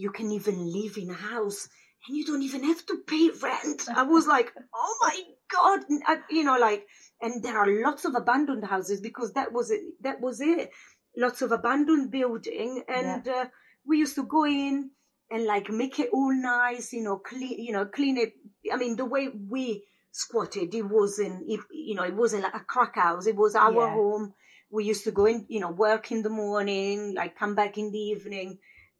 [0.00, 1.68] you can even live in a house
[2.06, 3.82] and you don't even have to pay rent.
[3.92, 5.16] I was like, oh my
[5.52, 6.86] god, I- you know, like,
[7.20, 9.80] and there are lots of abandoned houses because that was it.
[10.02, 10.70] That was it.
[11.16, 13.46] Lots of abandoned building, and uh,
[13.84, 14.90] we used to go in
[15.32, 18.34] and like make it all nice, you know, clean, you know, clean it.
[18.72, 22.60] I mean, the way we squatted, it wasn't, it, you know, it wasn't like a
[22.60, 23.26] crack house.
[23.26, 23.94] It was our Yeah.
[23.94, 24.32] home.
[24.70, 27.90] We used to go in, you know, work in the morning, like come back in
[27.90, 28.58] the evening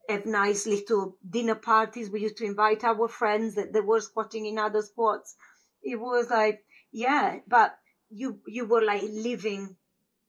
[0.08, 2.10] have nice little dinner parties.
[2.10, 5.36] We used to invite our friends that they were squatting in other spots.
[5.82, 7.78] it was like yeah, but
[8.10, 9.76] you you were like living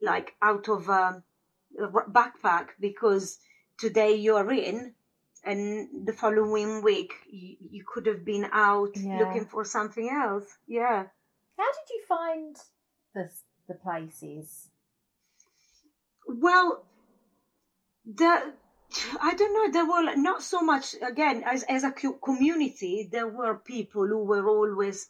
[0.02, 1.23] like out of a,
[1.80, 3.39] a backpack because
[3.78, 4.93] today you're in
[5.45, 9.19] and the following week you, you could have been out Yeah.
[9.19, 11.06] looking for something else yeah
[11.58, 12.56] How did you find
[13.13, 13.32] the
[13.67, 14.69] the places?
[16.41, 16.86] Well
[18.06, 18.54] the
[19.21, 23.56] i don't know there were not so much again as as a community there were
[23.56, 25.10] people who were always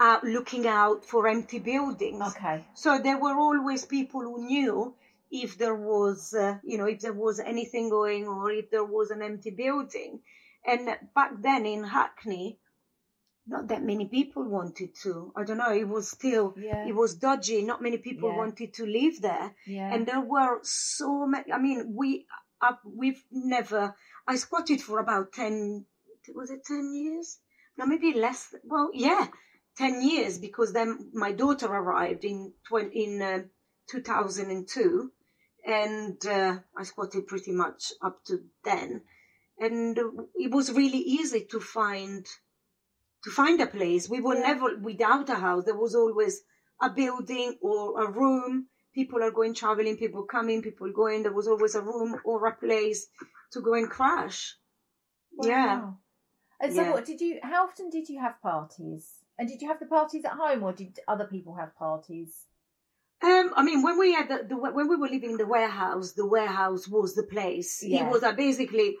[0.00, 2.64] out looking out for empty buildings Okay.
[2.74, 4.94] So there were always people who knew
[5.30, 9.10] if there was, uh, you know, if there was anything going or if there was
[9.10, 10.20] an empty building.
[10.66, 12.58] And back then in Hackney,
[13.46, 15.32] not that many people wanted to.
[15.36, 15.72] I don't know.
[15.72, 16.86] It was still, Yeah.
[16.86, 17.62] it was dodgy.
[17.62, 18.38] Not many people Yeah.
[18.38, 19.54] wanted to live there.
[19.66, 19.92] Yeah.
[19.94, 21.52] And there were so many.
[21.52, 22.26] I mean, we,
[22.60, 23.94] uh, we've never.
[24.26, 25.86] I squatted for about ten.
[26.34, 27.38] Was it ten years?
[27.78, 28.54] No, maybe less.
[28.64, 29.28] Well, yeah,
[29.76, 33.42] ten years because then my daughter arrived in twen- in uh,
[33.88, 35.12] 2002,
[35.64, 39.02] and uh, I squatted pretty much up to then,
[39.58, 39.96] and
[40.34, 42.26] it was really easy to find
[43.26, 44.08] to find a place.
[44.08, 44.52] We were Yeah.
[44.54, 45.64] never without a house.
[45.64, 46.42] There was always
[46.80, 48.68] a building or a room.
[48.94, 51.22] People are going traveling, people coming, people going.
[51.24, 53.00] There was always a room or a place
[53.52, 54.56] to go and crash.
[55.42, 55.92] Yeah.
[56.60, 56.92] And so, Yeah.
[56.92, 57.40] what did you?
[57.42, 59.04] How often did you have parties?
[59.38, 62.46] And did you have the parties at home, or did other people have parties?
[63.22, 66.12] Um, I mean, when we had the, the when we were living in the warehouse,
[66.12, 67.82] the warehouse was the place.
[67.82, 68.06] Yeah.
[68.06, 68.96] It was uh, basically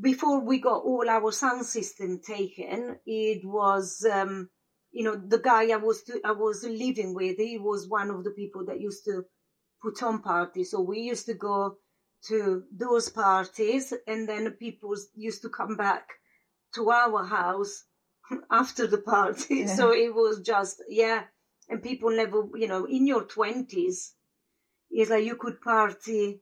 [0.00, 2.98] before we got all our sound system taken.
[3.06, 4.50] It was, um,
[4.92, 7.36] you know, the guy I was to, I was living with.
[7.38, 9.24] He was one of the people that used to
[9.82, 10.70] put on parties.
[10.70, 11.76] So we used to go
[12.28, 16.08] to those parties, and then people used to come back
[16.74, 17.84] to our house
[18.50, 19.56] after the party.
[19.60, 19.76] Yeah.
[19.76, 21.24] So it was just yeah
[21.68, 24.14] and people never, you know, in your twenties,
[24.90, 26.40] it's like you could party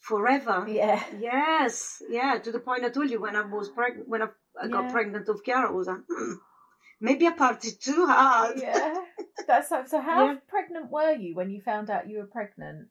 [0.00, 0.66] forever.
[0.68, 1.02] Yeah.
[1.18, 2.38] Yes, yeah.
[2.38, 4.28] To the point I told you when I was pregnant, when I,
[4.60, 4.92] I got Yeah.
[4.92, 6.32] pregnant of Chiara, I was like, hmm,
[7.00, 8.58] maybe I partied too hard.
[8.58, 8.94] Yeah.
[9.46, 9.84] That's so.
[9.86, 10.34] So, how Yeah.
[10.48, 12.88] pregnant were you when you found out you were pregnant?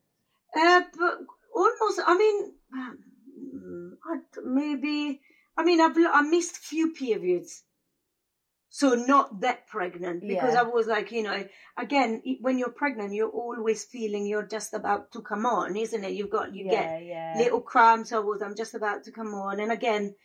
[0.56, 1.20] Uh, but
[1.56, 5.22] almost, I mean, mm, I- maybe,
[5.58, 7.64] I mean, I've, I missed few periods.
[8.72, 10.62] So not that pregnant because Yeah.
[10.62, 15.12] I was like, you know, again, when you're pregnant, you're always feeling you're just about
[15.14, 16.12] to come on, isn't it?
[16.12, 17.34] You've got, you get yeah, yeah.
[17.38, 18.12] little cramps.
[18.12, 19.60] I was, I'm just about to come on.
[19.60, 20.16] And again,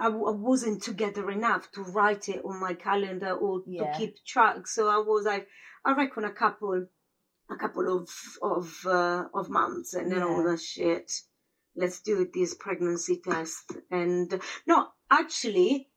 [0.00, 3.90] I, I wasn't together enough to write it on my calendar or Yeah.
[3.90, 4.68] to keep track.
[4.68, 5.48] So I was like,
[5.84, 6.86] I reckon a couple,
[7.50, 8.08] a couple of
[8.42, 10.84] of uh, of months, and then was Yeah.
[10.84, 11.12] shit,
[11.74, 13.72] let's do this pregnancy test.
[13.90, 15.87] And no, actually,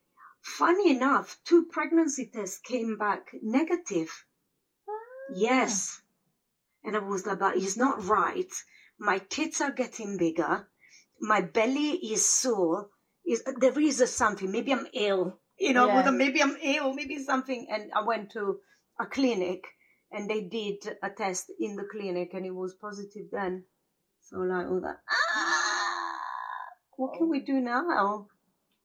[0.41, 4.25] funny enough, two pregnancy tests came back negative.
[5.33, 6.01] Yes.
[6.83, 8.51] And I was like, but it's not right.
[8.99, 10.67] My tits are getting bigger.
[11.19, 12.89] My belly is sore.
[13.25, 14.51] Is there is a something?
[14.51, 15.39] Maybe I'm ill.
[15.57, 16.09] You know, Yeah.
[16.09, 16.93] maybe I'm ill.
[16.93, 17.67] Maybe something.
[17.69, 18.59] And I went to
[18.99, 19.63] a clinic,
[20.11, 23.65] and they did a test in the clinic, and it was positive then.
[24.21, 25.01] So like all that.
[25.09, 26.65] Ah,
[26.97, 28.27] what can we do now?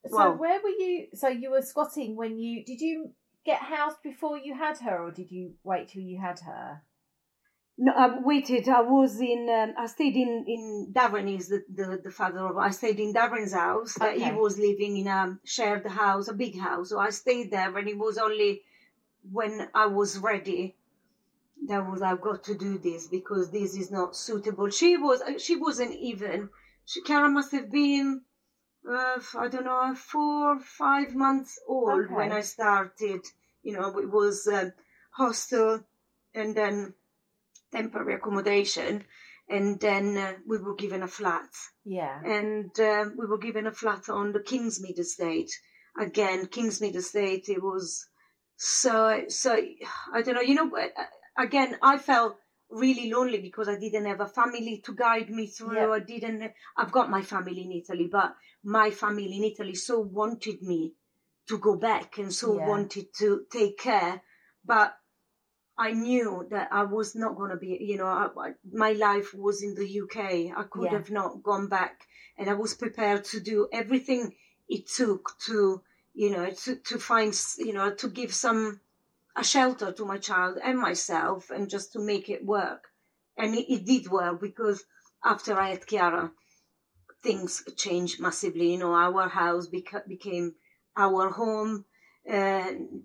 [0.09, 1.09] So, Well- where were you?
[1.15, 3.13] So, you were squatting when you did you
[3.45, 6.83] get housed before you had her, or did you wait till you had her?
[7.79, 8.69] No, I waited.
[8.69, 9.49] I was in.
[9.51, 11.29] Um, I stayed in in Darren.
[11.37, 12.57] Is the, the the father of.
[12.57, 14.01] I stayed in Darren's house.
[14.01, 16.89] Uh, he was living in a shared house, a big house.
[16.89, 18.63] So I stayed there, and it was only
[19.31, 20.75] when I was ready
[21.69, 24.71] that was I've got to do this because this is not suitable.
[24.71, 25.23] She was.
[25.39, 26.49] She wasn't even.
[26.87, 28.23] She, Chiara must have been.
[28.89, 33.23] Uh, I don't know, four, five months old when I started.
[33.63, 34.71] You know, it was uh,
[35.11, 35.81] hostel,
[36.35, 36.95] and then
[37.73, 39.05] temporary accommodation,
[39.49, 41.49] and then uh, we were given a flat,
[41.85, 42.21] Yeah.
[42.25, 45.51] and uh, we were given a flat on the Kingsmead estate.
[45.99, 47.49] Again, Kingsmead estate.
[47.49, 48.07] It was
[48.57, 49.57] so so.
[50.13, 50.41] I don't know.
[50.43, 50.87] You know, uh,
[51.37, 52.37] again, I felt
[52.71, 55.77] really lonely because I didn't have a family to guide me through.
[55.77, 55.91] Yeah.
[55.91, 56.53] I didn't.
[56.77, 58.35] I've got my family in Italy, but
[58.65, 60.95] my family in Italy so wanted me
[61.49, 62.67] to go back and so Yeah.
[62.69, 64.23] wanted to take care,
[64.65, 64.97] but
[65.79, 69.35] I knew that I was not going to be, you know, I, I- my life
[69.35, 70.51] was in the UK.
[70.57, 70.93] I could Yeah.
[70.99, 72.07] have not gone back.
[72.39, 74.35] And I was prepared to do everything
[74.69, 75.83] it took to,
[76.15, 78.81] you know, to, to find, you know, to give some,
[79.37, 82.85] a shelter to my child and myself and just to make it work.
[83.37, 84.85] And it, it did work because
[85.25, 86.31] after I had Chiara,
[87.23, 88.73] things changed massively.
[88.73, 90.55] You know, our house beca- became
[90.97, 91.85] our home.
[92.25, 93.03] And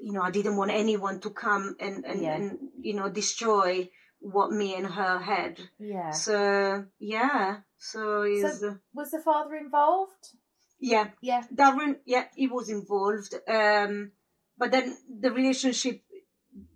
[0.00, 2.34] you know, I didn't want anyone to come and, and, Yeah.
[2.34, 3.88] and you know, destroy
[4.18, 5.60] what me and her had.
[5.78, 6.10] Yeah.
[6.10, 7.58] So, yeah.
[7.78, 10.28] So, So was the father involved?
[10.78, 11.08] yeah.
[11.22, 11.42] Yeah.
[11.54, 13.34] Darren, yeah, he was involved.
[13.48, 14.12] Um,
[14.58, 16.02] but then the relationship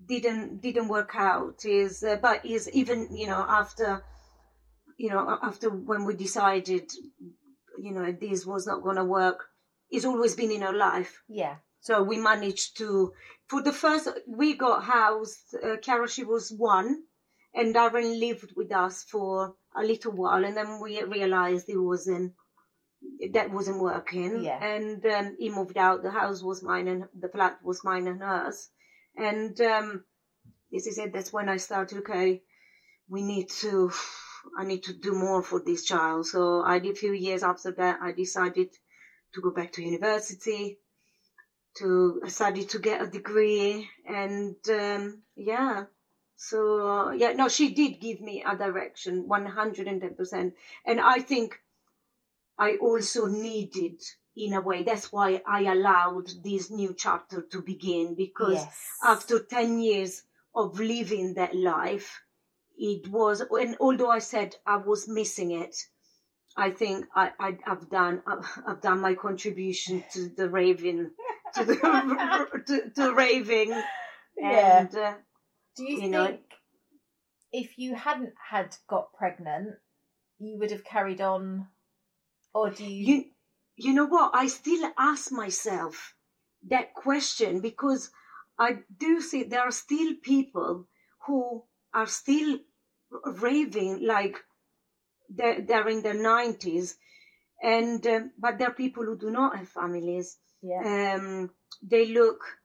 [0.07, 1.65] didn't didn't work out.
[1.65, 4.05] Is uh, but is even you know after
[4.97, 6.91] you know after when we decided
[7.79, 9.45] you know this was not going to work,
[9.91, 11.23] it's always been in our life.
[11.29, 11.57] Yeah.
[11.81, 13.13] So we managed to
[13.47, 15.55] for the first we got housed.
[15.63, 17.05] Uh, Chiara she was one,
[17.55, 22.35] and Darren lived with us for a little while, and then we realized it wasn't
[23.33, 24.45] that wasn't working.
[24.45, 24.63] Yeah.
[24.63, 26.03] And um, he moved out.
[26.03, 28.71] The house was mine, and the flat was mine and hers.
[29.17, 30.05] And um,
[30.71, 31.13] this is it.
[31.13, 31.99] That's when I started.
[31.99, 32.43] Okay,
[33.09, 33.91] we need to.
[34.57, 36.27] I need to do more for this child.
[36.27, 37.99] So I did a few years after that.
[38.01, 38.69] I decided
[39.35, 40.79] to go back to university
[41.79, 45.85] to I started to get a degree and um, yeah
[46.37, 50.53] so uh, yeah no she did give me a direction 110%
[50.87, 51.61] and i think
[52.59, 54.01] i also needed
[54.37, 58.77] in a way that's why i allowed this new chapter to begin because Yes.
[59.05, 60.23] after 10 years
[60.55, 62.23] of living that life
[62.77, 65.77] it was and although i said i was missing it
[66.57, 71.11] i think i, I i've done I've, I've done my contribution to the raving
[71.55, 71.77] to the
[72.67, 73.71] to, to raving
[74.37, 74.81] Yeah.
[74.81, 75.15] and uh,
[75.77, 76.39] Do you, you think know-
[77.51, 79.69] if you hadn't had got pregnant,
[80.39, 81.67] you would have carried on,
[82.59, 83.15] or do you?
[83.15, 83.25] you
[83.77, 86.15] you know what i still ask myself
[86.69, 88.11] that question because
[88.59, 90.87] i do see there are still people
[91.27, 91.63] who
[91.95, 92.59] are still
[93.41, 94.37] raving like
[95.31, 96.95] they're, they're in their 90s
[97.63, 101.15] and um, but there are people who do not have families yeah.
[101.15, 101.51] um,
[101.83, 102.59] they look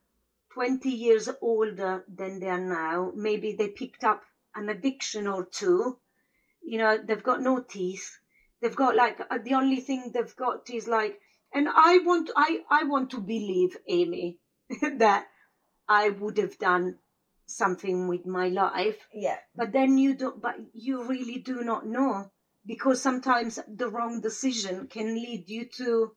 [0.53, 3.11] 20 years older than they are now.
[3.15, 4.23] Maybe they picked up
[4.55, 5.97] an addiction or two.
[6.61, 8.19] You know, they've got no teeth.
[8.64, 11.20] They've got like uh, the only thing they've got is like,
[11.53, 14.39] and I want, I, I want to believe, Amy,
[14.99, 15.26] that
[15.89, 16.95] I would have done
[17.45, 19.05] something with my life.
[19.14, 19.36] yeah.
[19.53, 22.32] But then you don't, but you really do not know
[22.66, 26.14] because sometimes the wrong decision can lead you to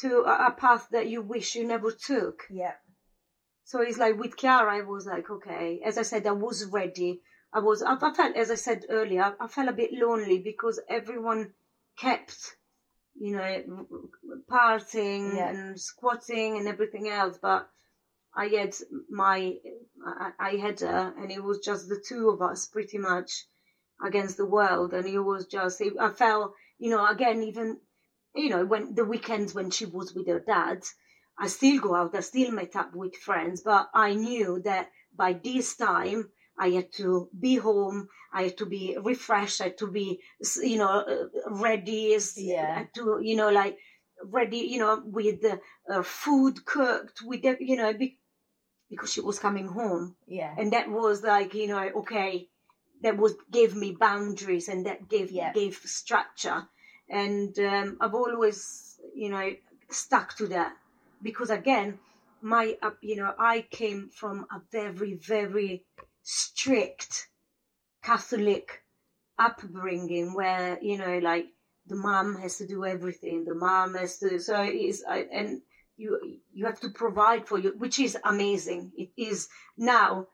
[0.00, 2.42] to a, a path that you wish you never took.
[2.50, 2.72] Yeah.
[3.64, 7.22] So it's like with Chiara, I was like, okay, as I said, I was ready.
[7.52, 10.80] I was, I, I felt, as I said earlier, I felt a bit lonely because
[10.88, 11.52] everyone
[11.98, 12.56] kept,
[13.14, 13.86] you know,
[14.50, 15.50] partying Yeah.
[15.50, 17.38] and squatting and everything else.
[17.40, 17.68] But
[18.34, 18.74] I had
[19.10, 19.56] my,
[20.06, 23.46] I, I had her, and it was just the two of us pretty much
[24.02, 24.94] against the world.
[24.94, 27.78] And it was just, it, I felt, you know, again, even,
[28.34, 30.82] you know, when the weekends when she was with her dad,
[31.38, 35.34] I still go out, I still met up with friends, but I knew that by
[35.34, 39.86] this time I had to be home, I had to be refreshed, I had to
[39.88, 40.20] be,
[40.62, 42.84] you know, uh, ready, Yeah.
[42.94, 43.78] To, you know, like
[44.24, 48.18] ready, you know, with the uh, food cooked, with the, you know, be,
[48.90, 50.54] because she was coming home, Yeah.
[50.56, 52.48] and that was like, you know, okay,
[53.02, 55.52] that was gave me boundaries and that gave Yeah.
[55.52, 56.68] gave structure,
[57.08, 59.50] and um, I've always, you know,
[59.90, 60.76] stuck to that
[61.22, 61.98] because again
[62.40, 65.84] my uh, you know i came from a very very
[66.22, 67.28] strict
[68.02, 68.82] catholic
[69.38, 71.46] upbringing where you know like
[71.86, 75.62] the mom has to do everything the mom has to so it is and
[75.96, 80.26] you you have to provide for you which is amazing it is now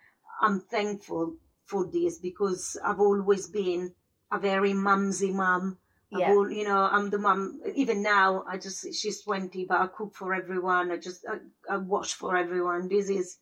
[0.42, 3.94] i'm thankful for this because i've always been
[4.32, 5.78] a very mumsy mum
[6.14, 6.30] I've Yeah.
[6.30, 7.60] al- you know, I'm the mum.
[7.74, 10.90] Even now, I just she's twenty, but I cook for everyone.
[10.90, 11.36] I just I,
[11.74, 12.88] I wash for everyone.
[12.88, 13.36] This is,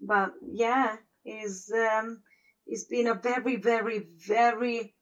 [0.00, 2.22] but yeah, is um,
[2.66, 4.94] it's been a very, very, very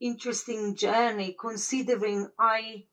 [0.00, 1.36] interesting journey.
[1.38, 2.84] Considering I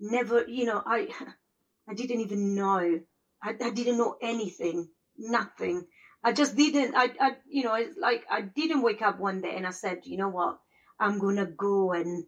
[0.00, 1.08] never, you know, I
[1.88, 3.00] I didn't even know.
[3.42, 5.86] I, I didn't know anything, nothing.
[6.24, 6.94] I just didn't.
[6.96, 10.00] I, I, you know, it's like I didn't wake up one day and I said,
[10.04, 10.58] you know what,
[10.98, 12.24] I'm gonna go and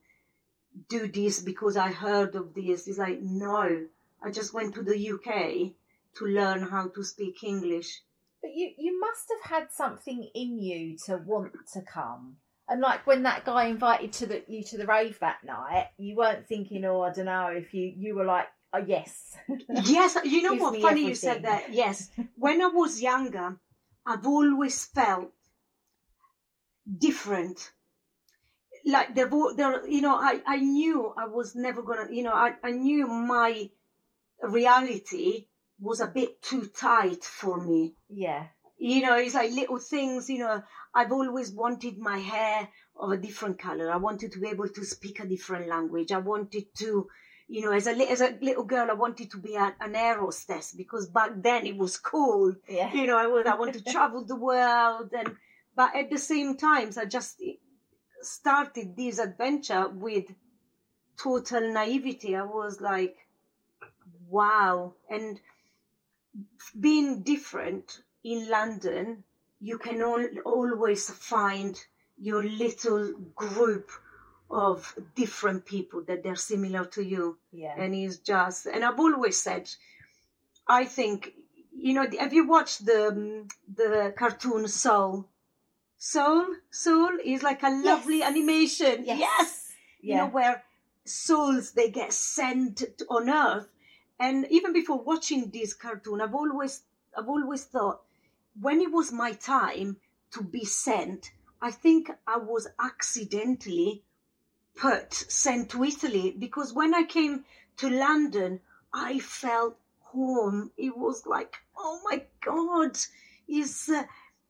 [0.89, 2.87] do this because I heard of this.
[2.87, 3.87] It's like, no,
[4.23, 5.73] I just went to the UK
[6.19, 8.03] to learn how to speak English.
[8.43, 12.37] But you you must have had something in you to want to come.
[12.69, 16.17] And like when that guy invited to the you to the rave that night, you
[16.17, 19.37] weren't thinking, oh, I don't know, if you you were like, oh yes,
[19.69, 20.81] Yes, you know what?
[20.81, 21.73] Funny you said that.
[21.73, 23.59] Yes, when I was younger,
[24.07, 25.33] I've always felt
[26.99, 27.73] different.
[28.87, 32.33] Like there, wa- there, you know, I, I knew I was never gonna, you know,
[32.33, 33.69] I, I knew my
[34.43, 35.47] reality
[35.81, 37.95] was a bit too tight for me.
[38.09, 38.47] Yeah.
[38.79, 40.63] You know, it's like little things, you know,
[40.95, 43.91] I've always wanted my hair of a different color.
[43.91, 46.13] I wanted to be able to speak a different language.
[46.13, 47.09] I wanted to,
[47.49, 50.21] you know, as a, as a little girl, I wanted to be a, an air
[50.21, 52.55] hostess because back then it was cool.
[52.69, 52.93] Yeah.
[52.93, 55.35] You know, I was, I wanted to travel the world and,
[55.75, 57.41] but at the same times, I just
[58.21, 60.27] started this adventure with
[61.21, 62.37] total naivety.
[62.37, 63.17] I was like,
[64.29, 64.95] wow.
[65.11, 65.41] And
[66.79, 69.25] being different in London,
[69.61, 71.79] you can al- always find
[72.19, 73.91] your little group
[74.51, 77.39] of different people that they're similar to you.
[77.53, 77.75] Yeah.
[77.77, 79.71] And it's just, and I've always said,
[80.67, 81.33] I think,
[81.77, 85.29] you know, have you watched the um, the cartoon Soul?
[85.97, 89.05] Soul, Soul is like a lovely animation.
[89.05, 89.73] Yes.
[90.01, 90.63] You know, where
[91.05, 93.69] souls they get sent on Earth.
[94.21, 96.83] And even before watching this cartoon, I've always
[97.17, 98.03] I've always thought
[98.61, 99.97] when it was my time
[100.33, 101.31] to be sent,
[101.63, 104.03] I think I was accidentally
[104.75, 107.45] put sent to Italy because when I came
[107.77, 108.61] to London,
[108.93, 110.73] I felt home.
[110.77, 112.99] It was like, oh my God,
[113.47, 114.05] is uh,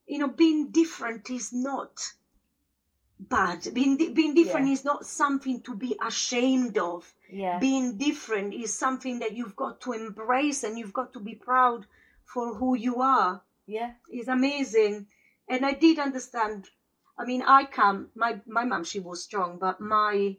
[0.06, 2.12] you know being different is not
[3.18, 3.66] bad.
[3.74, 4.72] Being di- being different Yeah.
[4.74, 7.12] is not something to be ashamed of.
[7.30, 7.58] Yeah.
[7.58, 11.86] Being different is something that you've got to embrace and you've got to be proud
[12.24, 13.92] for who you are yeah.
[14.12, 15.06] is amazing.
[15.48, 16.68] And I did understand.
[17.18, 18.10] I mean, I come.
[18.14, 20.36] My my mom, she was strong, but my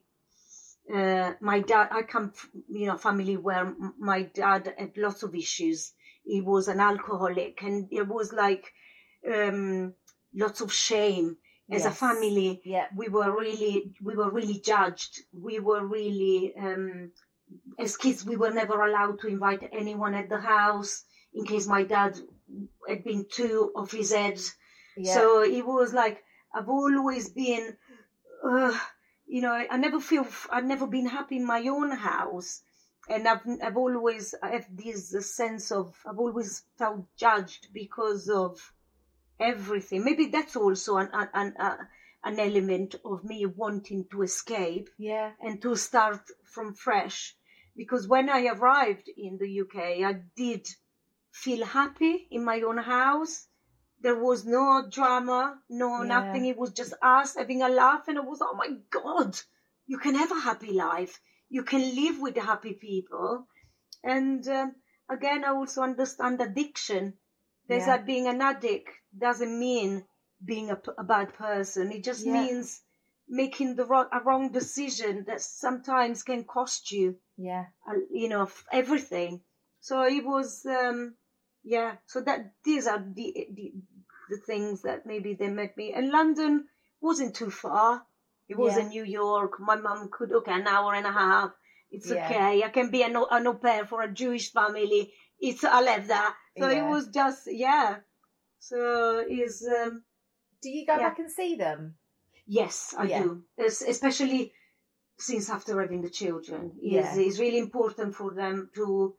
[0.94, 1.90] uh, my dad.
[1.92, 2.34] I come,
[2.70, 5.94] you know, family where my dad had lots of issues.
[6.24, 8.72] He was an alcoholic, and it was like
[9.32, 9.94] um,
[10.34, 11.38] lots of shame.
[11.72, 12.88] As a family, Yeah.
[12.96, 15.22] we were really we were really judged.
[15.34, 17.12] We were really um,
[17.78, 21.04] as kids we were never allowed to invite anyone at the house
[21.34, 22.18] in case my dad
[22.88, 24.40] had been too off his head.
[24.98, 25.14] Yeah.
[25.14, 27.78] So it was like I've always been,
[28.44, 28.78] uh,
[29.28, 32.62] you know, I never feel I've never been happy in my own house,
[33.08, 38.60] and I've I've always I have this sense of I've always felt judged because of
[39.40, 40.04] everything.
[40.04, 41.78] Maybe that's also an an an, uh,
[42.24, 45.32] an element of me wanting to escape yeah.
[45.40, 46.22] and to start
[46.54, 47.36] from fresh.
[47.76, 50.68] Because when I arrived in the UK, I did
[51.32, 53.48] feel happy in my own house.
[54.02, 56.08] There was no drama, no Yeah.
[56.08, 56.46] nothing.
[56.46, 59.38] It was just us having a laugh, and it was, oh my God,
[59.88, 61.20] you can have a happy life.
[61.50, 63.48] You can live with happy people.
[64.04, 64.76] And um,
[65.10, 67.14] again, I also understand addiction.
[67.68, 67.94] There's Yeah.
[67.96, 70.06] like being an addict doesn't mean
[70.44, 71.92] being a bad person.
[71.92, 72.34] It just Yeah.
[72.34, 72.82] means
[73.28, 77.66] making the wrong, a wrong decision that sometimes can cost you, Yeah.
[77.88, 79.44] uh, you know, everything.
[79.82, 81.16] So it was, um,
[81.64, 81.98] yeah.
[82.08, 83.74] So that these are the, the
[84.30, 85.92] the things that maybe they met me.
[85.94, 86.68] And London
[87.02, 88.06] wasn't too far.
[88.48, 88.84] It was Yeah.
[88.84, 89.60] in New York.
[89.60, 91.52] My mum could okay, an hour and a half.
[91.92, 92.26] It's Yeah.
[92.26, 92.64] okay.
[92.64, 95.14] I can be an, an au pair for a Jewish family.
[95.40, 96.36] It's I'll have that.
[96.60, 97.98] So it was just yeah.
[98.60, 100.04] So is um,
[100.62, 101.10] Do you go Yeah.
[101.10, 101.96] back and see them?
[102.46, 103.24] Yes, I Yeah.
[103.24, 103.44] do.
[103.58, 104.54] Es- especially
[105.18, 107.10] since after having the children, Yeah.
[107.12, 109.16] is it's really important for them to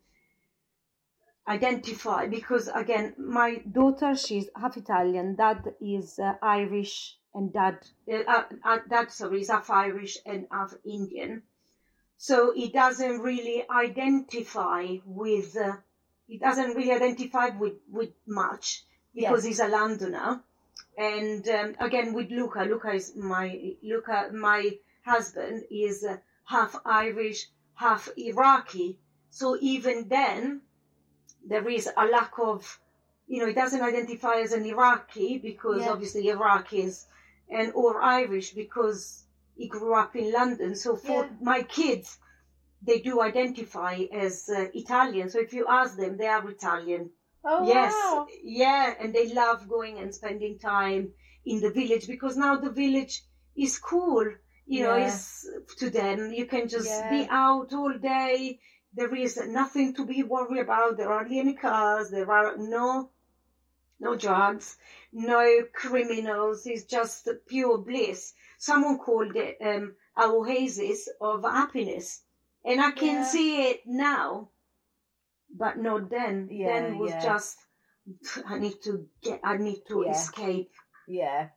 [1.48, 7.78] identify because again, my daughter she's half Italian, dad is uh, Irish, and dad
[8.08, 11.42] uh, uh, uh, dad sorry is half Irish and half Indian.
[12.16, 15.56] So he doesn't really identify with.
[15.56, 15.76] Uh,
[16.26, 18.84] he doesn't really identify with with much
[19.14, 20.42] because he's a Londoner
[20.96, 24.70] and um, again with Luca, Luca is my Luca, my
[25.04, 28.98] husband is uh, half Irish, half Iraqi.
[29.30, 30.62] So even then,
[31.46, 32.78] there is a lack of,
[33.26, 35.92] you know, he doesn't identify as an Iraqi because Yeah.
[35.92, 37.06] obviously Iraqis
[37.48, 39.24] and or Irish because
[39.56, 40.74] he grew up in London.
[40.74, 41.30] So for Yeah.
[41.40, 42.18] my kids,
[42.82, 45.30] they do identify as uh, Italian.
[45.30, 47.10] So if you ask them, they are Italian.
[47.44, 48.26] Oh yes, wow.
[48.42, 51.12] yeah, and they love going and spending time
[51.44, 53.22] in the village because now the village
[53.56, 54.24] is cool.
[54.66, 55.06] You know, Yeah.
[55.06, 56.32] it's to them.
[56.32, 57.08] You can just Yeah.
[57.08, 58.60] be out all day.
[58.92, 60.96] There is nothing to be worried about.
[60.96, 62.10] There are any cars.
[62.10, 63.10] There are no,
[64.00, 64.76] no drugs,
[65.12, 66.66] no criminals.
[66.66, 68.34] It's just pure bliss.
[68.58, 72.22] Someone called it um, oasis of happiness,
[72.64, 73.24] and I can Yeah.
[73.24, 74.50] see it now
[75.56, 76.48] but not then.
[76.50, 77.22] Yeah, then was yeah.
[77.22, 77.56] just
[78.46, 80.12] I need to get, I need to Yeah.
[80.12, 80.72] escape,
[81.06, 81.48] Yeah.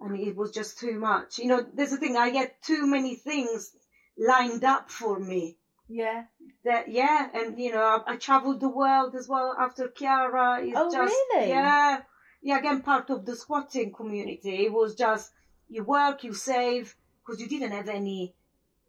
[0.00, 1.38] and it was just too much.
[1.38, 2.16] You know, there's the thing.
[2.16, 3.74] I get too many things
[4.18, 5.58] lined up for me.
[5.88, 6.24] Yeah.
[6.64, 10.62] That yeah, and you know I, I traveled the world as well after Chiara.
[10.62, 11.48] It's Oh, just, really?
[11.50, 12.02] Yeah,
[12.42, 12.58] yeah.
[12.58, 14.64] Again, part of the squatting community.
[14.66, 15.30] It was just
[15.68, 18.34] you work, you save, because you didn't have any.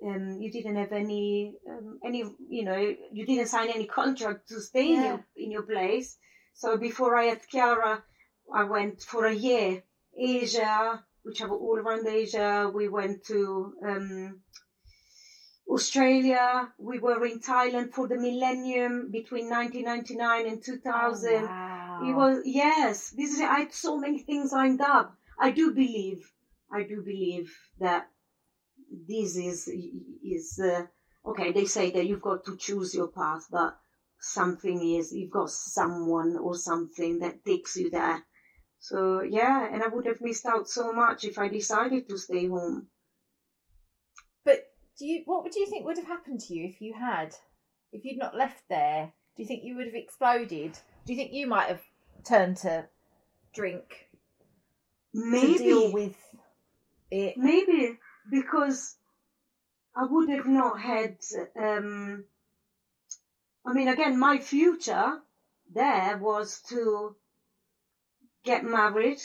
[0.03, 4.59] Um, you didn't have any, um, any, you know, you didn't sign any contract to
[4.59, 6.17] stay in your in your place.
[6.53, 8.03] So before I had Chiara,
[8.53, 9.83] I went for a year
[10.17, 11.03] Asia.
[11.23, 12.71] We traveled all around Asia.
[12.73, 14.41] We went to um,
[15.67, 16.71] Australia.
[16.77, 21.33] We were in Thailand for the millennium between 1999 and 2000.
[21.33, 22.01] Oh, wow.
[22.03, 23.09] It was yes.
[23.11, 25.15] This is I had so many things lined up.
[25.39, 26.31] I do believe.
[26.71, 28.09] I do believe that
[29.07, 30.83] this is is uh,
[31.29, 31.51] okay.
[31.51, 33.77] They say that you've got to choose your path, but
[34.19, 38.23] something is you've got someone or something that takes you there.
[38.79, 42.47] So yeah, and I would have missed out so much if I decided to stay
[42.47, 42.87] home.
[44.43, 44.59] But
[44.97, 45.23] do you?
[45.25, 47.35] What would you think would have happened to you if you had,
[47.91, 49.13] if you'd not left there?
[49.35, 50.77] Do you think you would have exploded?
[51.05, 51.81] Do you think you might have
[52.23, 52.87] turned to
[53.53, 54.07] drink
[55.13, 56.15] Maybe to deal with
[57.11, 57.37] it?
[57.37, 57.97] Maybe
[58.29, 58.97] because
[59.95, 61.17] I would have not had.
[61.55, 62.25] Um,
[63.65, 65.21] I mean, again, my future
[65.73, 67.15] there was to
[68.43, 69.19] get married,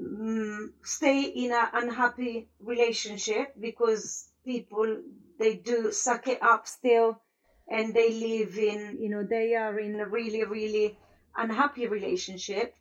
[0.00, 5.02] mm, stay in an unhappy relationship because people
[5.38, 7.20] they do suck it up still,
[7.68, 10.98] and they live in you know they are in a really really
[11.36, 12.74] unhappy relationship,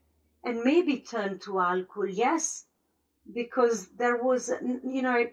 [0.44, 2.08] and maybe turn to alcohol.
[2.08, 2.66] Yes,
[3.32, 4.52] because there was,
[4.84, 5.26] you know,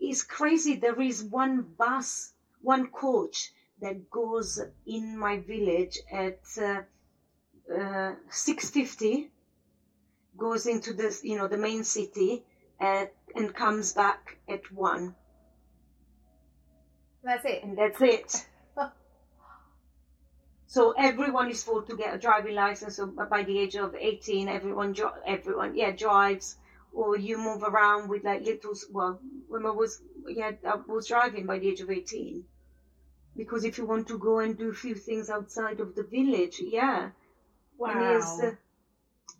[0.00, 0.76] it's crazy.
[0.76, 6.82] There is one bus, one coach that goes in my village at uh,
[7.72, 9.28] uh, 6.50,
[10.36, 12.44] goes into this, you know, the main city
[12.80, 15.14] at, and comes back at 1.
[17.22, 17.62] That's it.
[17.64, 18.46] And that's it.
[20.66, 22.94] So everyone is forced to get a driving license.
[22.94, 24.94] So by the age of 18, everyone,
[25.26, 26.58] everyone, yeah, drives
[26.92, 31.46] or you move around with like little well when i was yeah i was driving
[31.46, 32.44] by the age of 18
[33.36, 36.60] because if you want to go and do a few things outside of the village
[36.60, 37.10] yeah.
[37.78, 37.90] Wow.
[37.92, 38.56] and uh,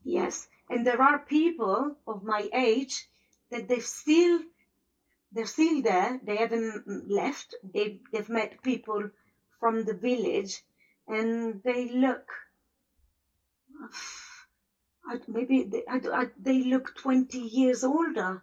[0.04, 3.08] yes and there are people of my age
[3.50, 4.40] that they've still
[5.32, 6.18] they're still there.
[6.22, 7.54] They haven't left.
[7.62, 9.10] They, they've met people
[9.60, 10.62] from the village
[11.06, 12.26] and they look
[15.06, 18.42] I, maybe they, I, I, they look 20 years older.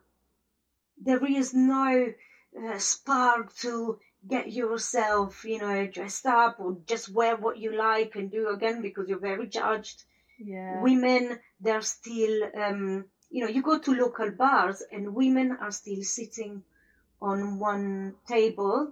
[1.00, 2.14] There is no
[2.58, 8.16] uh, spark to get yourself, you know, dressed up or just wear what you like
[8.16, 10.04] and do again because you're very judged.
[10.40, 10.82] yeah.
[10.82, 16.04] Women, they're still, um, you know, you go to local bars and women are still
[16.04, 16.64] sitting
[17.22, 18.92] on one table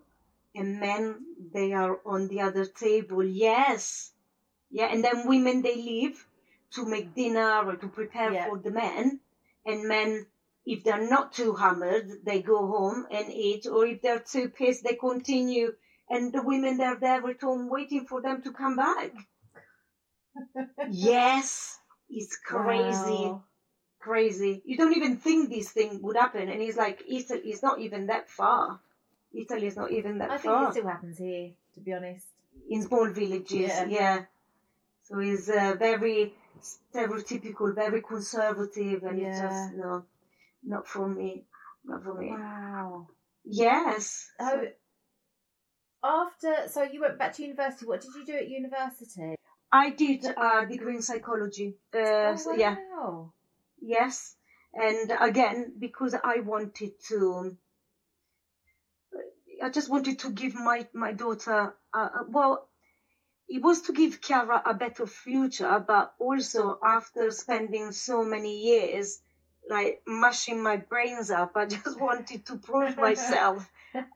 [0.55, 3.23] and men, they are on the other table.
[3.23, 4.11] Yes.
[4.71, 4.87] Yeah.
[4.91, 6.25] And then women, they leave
[6.75, 8.45] to make dinner or to prepare Yeah.
[8.47, 9.19] for the men.
[9.65, 10.27] And men,
[10.65, 13.65] if they're not too hammered, they go home and eat.
[13.67, 15.73] Or if they're too pissed, they continue.
[16.09, 19.11] And the women, they're there at home waiting for them to come back.
[20.89, 23.25] yes, it's crazy.
[23.29, 23.43] Wow.
[23.99, 24.61] Crazy.
[24.65, 26.47] You don't even think this thing would happen.
[26.49, 28.79] And it's like, Italy is not even that far.
[29.33, 30.55] Italy is not even that far.
[30.55, 32.27] I think it still happens here, to be honest.
[32.69, 33.51] in small villages.
[33.51, 33.85] Yeah.
[33.85, 34.25] Yeah.
[35.03, 39.47] So it's uh, very stereotypical, very conservative, and it's Yeah.
[39.47, 40.05] just no,
[40.63, 41.45] not for me,
[41.83, 42.29] not for me.
[42.31, 43.07] Wow.
[43.43, 44.31] Yes.
[44.39, 44.65] Oh,
[46.03, 47.85] after so you went back to university.
[47.85, 49.35] What did you do at university?
[49.71, 51.77] I did a degree in psychology.
[51.93, 52.75] Uh, Oh, so yeah.
[52.93, 53.33] wow.
[53.81, 54.35] Yes.
[54.73, 57.57] And again, because I wanted to,
[59.63, 62.69] I just wanted to give my, my daughter, uh, well,
[63.47, 69.19] it was to give Chiara a better future, but also after spending so many years,
[69.69, 73.69] like mashing my brains up, I just wanted to prove myself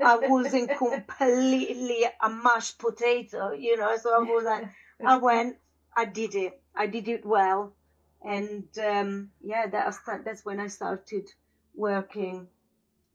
[0.04, 3.96] I wasn't completely a mashed potato, you know.
[3.98, 4.70] So I was like,
[5.06, 5.58] I went,
[5.96, 7.76] I did it, I did it well,
[8.24, 11.28] and um, yeah, that that's when I started
[11.76, 12.48] working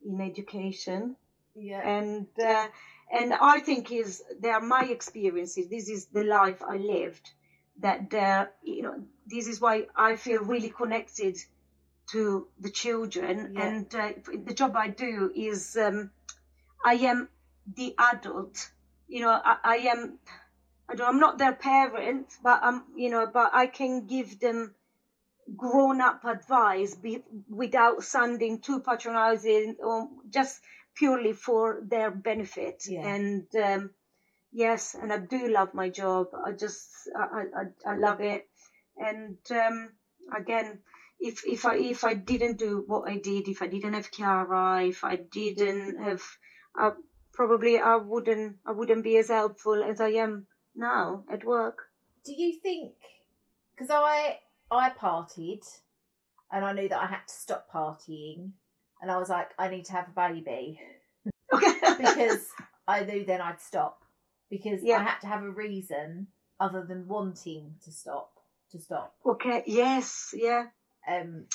[0.05, 1.15] in education,
[1.55, 1.81] Yeah.
[1.87, 2.67] and uh,
[3.11, 5.67] and I think is they are my experiences.
[5.69, 7.31] This is the life I lived.
[7.79, 11.37] That uh, you know, this is why I feel really connected
[12.11, 13.67] to the children, Yeah.
[13.67, 14.11] and uh,
[14.45, 15.77] the job I do is.
[15.77, 16.11] Um,
[16.85, 17.29] I am
[17.75, 18.69] the adult.
[19.07, 20.19] You know, I, I am.
[20.87, 22.83] I don't, I'm not their parent, but I'm.
[22.95, 24.75] You know, but I can give them
[25.55, 30.59] grown-up advice be, without sounding too patronizing or just
[30.95, 32.83] purely for their benefit.
[32.87, 33.07] Yeah.
[33.07, 33.89] And um,
[34.51, 36.27] yes, and I do love my job.
[36.45, 38.47] I just I I, I love it.
[38.97, 39.91] And um,
[40.35, 40.79] again,
[41.19, 44.85] if if I if I didn't do what I did, if I didn't have Chiara,
[44.85, 46.23] if I didn't have,
[46.79, 46.91] uh,
[47.33, 51.77] probably I wouldn't I wouldn't be as helpful as I am now at work.
[52.25, 52.93] Do you think?
[53.73, 54.39] Because I
[54.71, 55.63] I partied,
[56.51, 58.51] and I knew that I had to stop partying,
[59.05, 60.79] and I was like, I need to have a baby
[61.53, 61.73] Okay.
[61.99, 62.47] because
[62.87, 64.01] I knew then I'd stop
[64.49, 64.97] because Yeah.
[64.97, 66.25] I had to have a reason
[66.59, 68.31] other than wanting to stop
[68.71, 69.13] to stop.
[69.23, 69.61] okay.
[69.67, 70.33] Yes.
[70.33, 70.63] Yeah.
[71.07, 71.45] Um,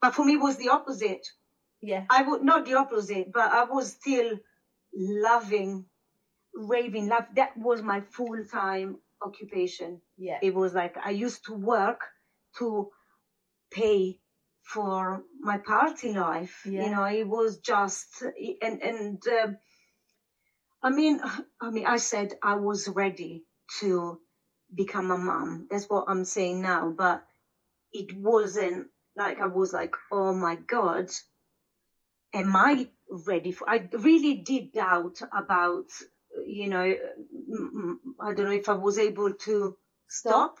[0.00, 1.26] But for me, it was the opposite.
[1.82, 4.38] yeah, I would not the opposite, but I was still
[4.94, 5.86] loving,
[6.54, 7.24] raving love.
[7.34, 10.00] That was my full time occupation.
[10.16, 12.00] yeah, It was like I used to work
[12.58, 12.90] to
[13.72, 14.20] pay
[14.64, 16.62] for my party life.
[16.64, 16.84] Yeah.
[16.84, 18.22] You know, it was just
[18.62, 19.56] and and um,
[20.82, 21.20] I mean,
[21.60, 23.44] I mean, I said I was ready
[23.80, 24.20] to
[24.74, 25.68] become a mom.
[25.70, 27.22] That's what I'm saying now, but
[27.92, 31.10] it wasn't like I was like, oh my god,
[32.32, 33.68] am I ready for?
[33.68, 35.86] I really did doubt about,
[36.44, 36.94] you know,
[38.20, 39.76] I don't know if I was able to
[40.08, 40.58] stop,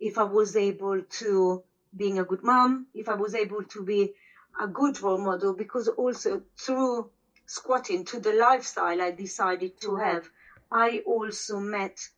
[0.00, 1.62] if I was able to
[1.96, 4.12] being a good mom, if I was able to be
[4.60, 7.10] a good role model, because also through
[7.46, 10.28] squatting to the lifestyle I decided to have,
[10.70, 12.08] I also met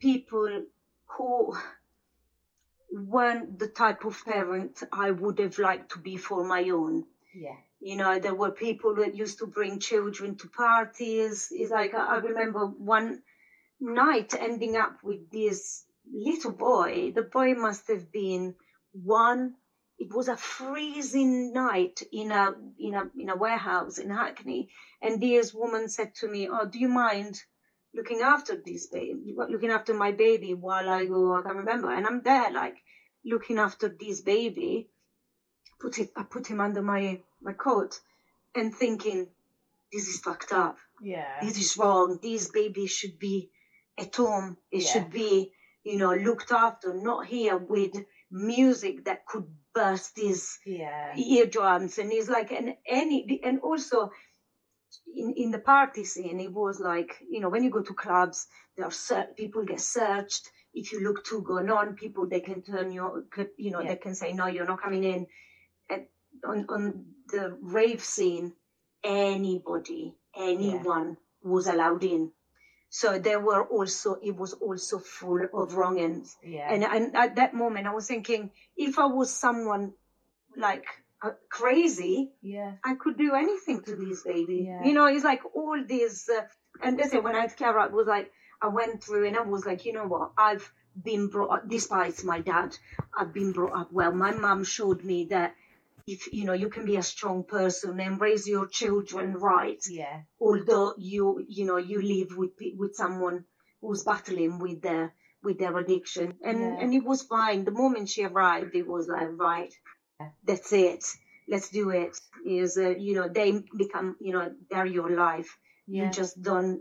[0.00, 0.64] people
[1.16, 1.54] who
[2.90, 7.04] weren't the type of parent I would have liked to be for my own.
[7.34, 11.48] yeah, You know, there were people that used to bring children to parties.
[11.50, 13.18] It's like I I remember one
[13.80, 17.12] night ending up with this little boy.
[17.14, 18.54] The boy must have been
[18.92, 19.52] one.
[19.98, 24.68] It was a freezing night in a in a in a warehouse in Hackney,
[25.02, 27.34] and this woman said to me, "Oh, do you mind
[27.94, 31.34] looking after this baby, looking after my baby while I go?
[31.36, 32.76] I can remember." And I'm there, like
[33.24, 34.88] looking after this baby.
[35.80, 38.00] Put it, I put him under my my coat,
[38.54, 39.28] and thinking,
[39.92, 42.18] "This is fucked up." yeah, this is wrong.
[42.22, 43.48] This baby should be
[43.98, 44.56] at home.
[44.70, 44.88] It Yeah.
[44.92, 45.50] should be,
[45.84, 47.92] you know, looked after, not here with
[48.30, 51.98] music that could burst his yeah, eardrums.
[51.98, 54.10] And it's like, and any, and also
[55.14, 58.46] in, in the party scene, it was like, you know, when you go to clubs,
[58.76, 60.50] there are ser- people get searched.
[60.74, 63.24] If you look too going on, people they can turn you,
[63.56, 63.88] you know, Yeah.
[63.88, 65.26] they can say no, you're not coming in.
[65.90, 66.06] And
[66.44, 68.52] on on the rave scene,
[69.02, 72.32] anybody, anyone was allowed in.
[72.90, 76.36] So there were also, it was also full of wrong ends.
[76.42, 79.92] yeah, And, and at that moment, I was thinking, if I was someone
[80.56, 80.84] like
[81.22, 84.64] uh, crazy, yeah, I could do anything to this baby.
[84.68, 84.84] Yeah.
[84.84, 86.28] You know, it's like all these.
[86.28, 86.42] Uh,
[86.82, 87.22] and that's it.
[87.22, 88.30] When I had Chiara, it was like
[88.62, 90.30] I went through, and I was like, you know what?
[90.38, 90.70] I've
[91.00, 92.76] been brought up, despite my dad,
[93.16, 94.12] I've been brought up well.
[94.12, 95.54] My mom showed me that
[96.14, 100.22] if you know you can be a strong person and raise your children right, yeah,
[100.40, 102.52] although you you know you live with
[102.82, 103.44] with someone
[103.80, 106.28] who's battling with their with their addiction.
[106.42, 106.80] And Yeah.
[106.82, 107.64] and it was fine.
[107.64, 109.72] The moment she arrived it was like right
[110.20, 110.30] Yeah.
[110.48, 111.04] that's it.
[111.52, 112.14] Let's do it.
[112.44, 113.48] Is uh, you know they
[113.84, 115.50] become you know they're your life.
[115.86, 116.80] Yeah, you just don't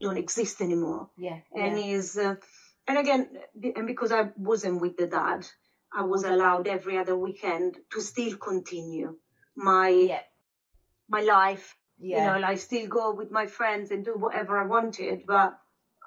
[0.00, 1.10] don't exist anymore.
[1.16, 2.36] Yeah, and is uh,
[2.88, 3.22] and again
[3.76, 5.46] and because i wasn't with the dad
[5.94, 9.14] i was allowed every other weekend to still continue
[9.56, 10.20] my yeah,
[11.08, 14.64] my life yeah, you know, like still go with my friends and do whatever I
[14.64, 15.22] wanted.
[15.26, 15.52] But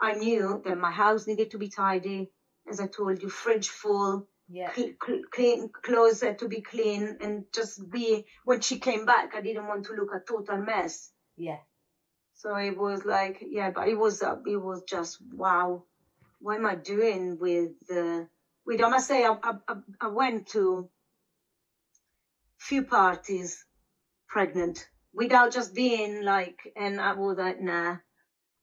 [0.01, 2.29] I knew that my house needed to be tidy,
[2.67, 7.17] as I told you, fridge full, yeah, cl- cl- clean clothes had to be clean,
[7.21, 8.25] and just be.
[8.43, 11.11] When she came back, I didn't want to look a total mess.
[11.37, 11.59] yeah,
[12.33, 15.83] So it was like, yeah, but it was uh, it was just wow.
[16.39, 18.27] What am I doing with the?
[18.65, 19.53] With I must say, I I,
[20.01, 20.89] I- went to
[22.57, 23.65] few parties
[24.29, 27.97] pregnant without just being like, and I was like, nah,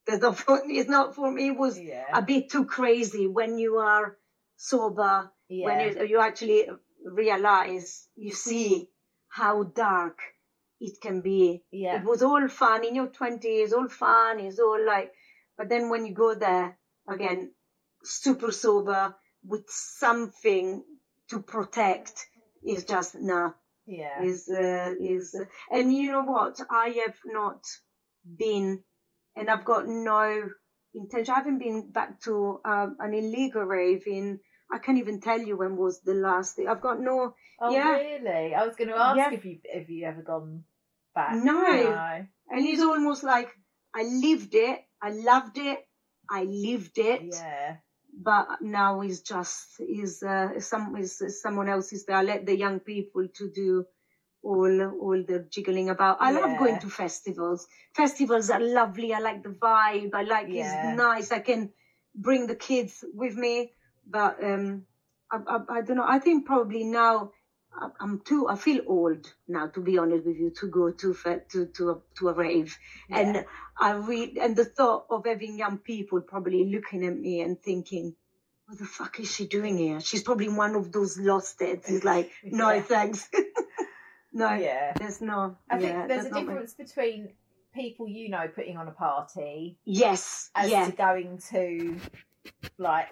[0.06, 1.48] there's not for, it's not for me.
[1.48, 4.16] It was yeah, a bit too crazy when you are
[4.56, 6.68] sober, yeah, when you, you actually
[7.04, 8.88] realize, you see
[9.28, 10.18] how dark
[10.80, 11.62] it can be.
[11.72, 15.12] yeah, It was all fun in your 20s, all fun, it's all like,
[15.56, 16.78] but then when you go there,
[17.08, 17.52] again,
[18.04, 20.84] super sober with something
[21.30, 22.26] to protect,
[22.66, 23.52] is just, nah,
[23.86, 27.60] yeah, is uh, is uh, and you know what i have not
[28.38, 28.82] been
[29.34, 30.48] and i've got no
[30.94, 34.38] intention i haven't been back to um, an illegal rave in
[34.70, 37.90] i can't even tell you when was the last thing i've got no Oh, yeah.
[37.92, 38.54] really?
[38.54, 39.30] I was going to ask Yeah.
[39.32, 40.64] if you if you ever gone
[41.14, 41.36] back.
[41.36, 41.62] No.
[41.62, 42.24] no.
[42.50, 43.50] And it's almost like
[43.94, 45.78] I lived it, I loved it,
[46.28, 47.22] I lived it.
[47.22, 47.76] Yeah.
[48.12, 52.16] But now it's just is uh, some is someone else is there.
[52.16, 53.84] I let the young people to do
[54.42, 56.16] all all the jiggling about.
[56.20, 57.66] I love going to festivals.
[57.94, 59.12] Festivals are lovely.
[59.12, 60.10] I like the vibe.
[60.14, 60.60] I like Yeah.
[60.60, 61.32] it's nice.
[61.32, 61.68] I can
[62.14, 63.72] bring the kids with me.
[64.06, 64.84] But um,
[65.30, 66.06] I, I, I don't know.
[66.06, 67.30] I think probably now
[68.00, 68.48] I'm too.
[68.48, 71.14] I feel old now, to be honest with you, to go to
[71.50, 72.76] to to a, to a rave.
[73.08, 73.18] Yeah.
[73.18, 73.44] And
[73.80, 78.14] I read and the thought of having young people probably looking at me and thinking.
[78.66, 80.00] What the fuck is she doing here?
[80.00, 81.90] She's probably one of those lost heads.
[81.90, 82.82] It's like, no, Yeah.
[82.82, 83.28] thanks.
[84.32, 84.92] no, Yeah.
[84.96, 85.56] there's no.
[85.70, 87.32] I yeah, think there's a not my- difference between
[87.74, 91.96] people you know putting on a party Yes, as yeah, to going to
[92.78, 93.08] like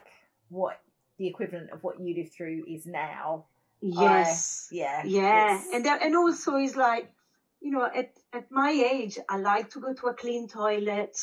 [0.51, 0.81] what
[1.19, 3.47] the equivalent of what you live through is now.
[3.81, 5.03] Yes, Yeah.
[5.05, 7.11] yeah, it's- and that, and also is like,
[7.61, 11.17] you know, at at my age, I like to go to a clean toilet,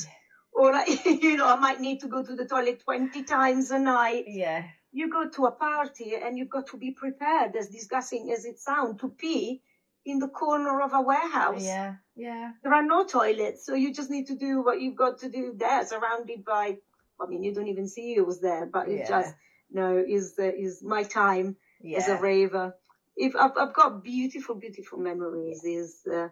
[0.52, 3.80] or like, you know, I might need to go to the toilet twenty times a
[3.80, 4.26] night.
[4.28, 4.64] yeah.
[4.94, 8.58] You go to a party and you've got to be prepared, as disgusting as it
[8.58, 9.62] sounds, to pee
[10.06, 11.64] in the corner of a warehouse.
[11.64, 11.96] Yeah.
[12.16, 12.52] Yeah.
[12.64, 15.54] There are no toilets, so you just need to do what you've got to do
[15.56, 16.78] there, surrounded by.
[17.22, 19.08] I mean, you don't even see who's there, but it Yeah.
[19.08, 19.36] just
[19.70, 21.98] no is the is my time Yeah.
[22.00, 22.76] as a raver.
[23.16, 26.28] If I've, I've got beautiful, beautiful memories, is uh,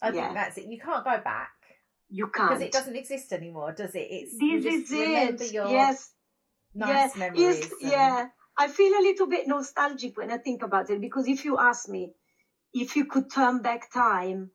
[0.00, 0.12] I yeah.
[0.12, 0.66] think that's it.
[0.66, 1.50] You can't go back
[2.08, 2.50] you can't.
[2.50, 4.06] because it doesn't exist anymore, does it?
[4.10, 5.52] It's This just is remember it.
[5.52, 6.10] your Yes,
[6.74, 7.40] nice yeah, memories.
[7.60, 8.26] Yes, and- yeah.
[8.58, 11.88] I feel a little bit nostalgic when I think about it because if you ask
[11.88, 12.12] me,
[12.74, 14.50] if you could turn back time,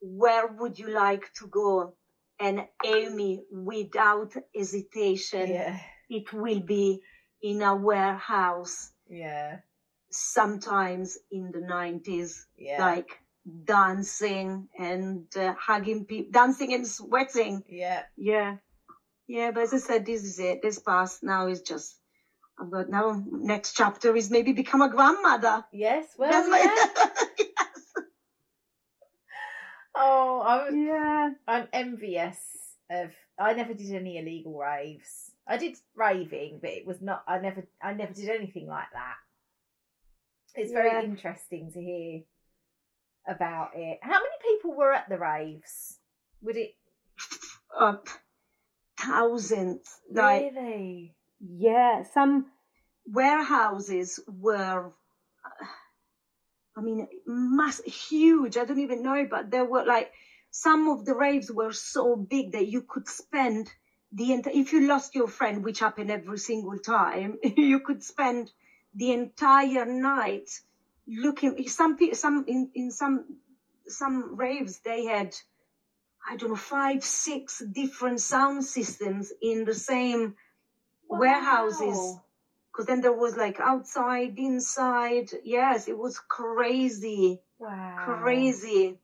[0.00, 1.94] where would you like to go?
[2.40, 5.78] And Amy, without hesitation, Yeah.
[6.08, 7.00] it will be
[7.42, 9.58] in a warehouse, Yeah.
[10.14, 12.78] Sometimes in the 90s, Yeah.
[12.84, 13.18] like
[13.64, 17.62] dancing and uh, hugging people, dancing and sweating.
[17.68, 18.02] yeah.
[18.16, 18.56] Yeah.
[19.26, 20.60] Yeah, but as I said, this is it.
[20.62, 21.96] This past now is just,
[22.60, 25.64] I've got now, next chapter is maybe become a grandmother.
[25.72, 26.06] Yes.
[26.18, 26.86] Well, That's yeah.
[27.38, 27.44] my-
[29.96, 31.30] Oh, I was, yeah.
[31.46, 32.38] I'm envious
[32.90, 33.10] of.
[33.38, 35.30] I never did any illegal raves.
[35.46, 37.22] I did raving, but it was not.
[37.28, 37.64] I never.
[37.80, 39.14] I never did anything like that.
[40.54, 40.82] It's Yeah.
[40.82, 42.22] very interesting to hear
[43.26, 43.98] about it.
[44.02, 45.98] How many people were at the raves?
[46.42, 46.76] Would it
[47.76, 48.08] Up
[48.98, 50.00] thousands.
[50.10, 51.16] Like, really?
[51.40, 52.52] yeah, some
[53.06, 54.92] warehouses were,
[55.44, 55.64] uh,
[56.76, 58.56] I mean, mass, huge.
[58.56, 60.12] I don't even know, but there were like,
[60.50, 63.72] some of the raves were so big that you could spend
[64.12, 68.50] the entire, if you lost your friend, which happened every single time, you could spend
[68.94, 70.48] the entire night
[71.06, 73.24] looking, some people, some, in, in some,
[73.86, 75.34] some raves, they had,
[76.26, 80.34] I don't know, five, six different sound systems in the same
[81.08, 82.18] warehouses.
[82.72, 85.30] Because then there was like outside, inside.
[85.44, 87.94] Yes, it was crazy, Wow.
[88.20, 88.98] crazy.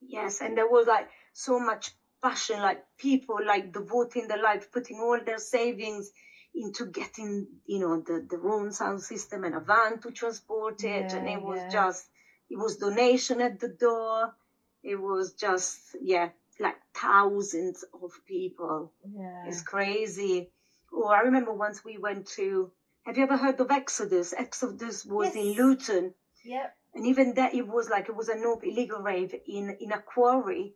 [0.00, 1.90] Yes, and there was like so much
[2.22, 6.10] passion, like people like devoting their life, putting all their savings
[6.56, 11.12] into getting, you know, the, the own sound system and a van to transport it.
[11.12, 11.68] and it was yeah.
[11.68, 12.06] just,
[12.50, 14.34] it was donation at the door.
[14.82, 18.92] It was just, yeah, like thousands of people.
[19.04, 19.44] Yeah.
[19.46, 20.50] It's crazy.
[20.92, 22.70] Oh, I remember once we went to.
[23.04, 24.32] Have you ever heard of Exodus?
[24.36, 26.76] Exodus was in Luton, Yep.
[26.94, 30.00] and even that it was like it was a no illegal rave in in a
[30.00, 30.74] quarry,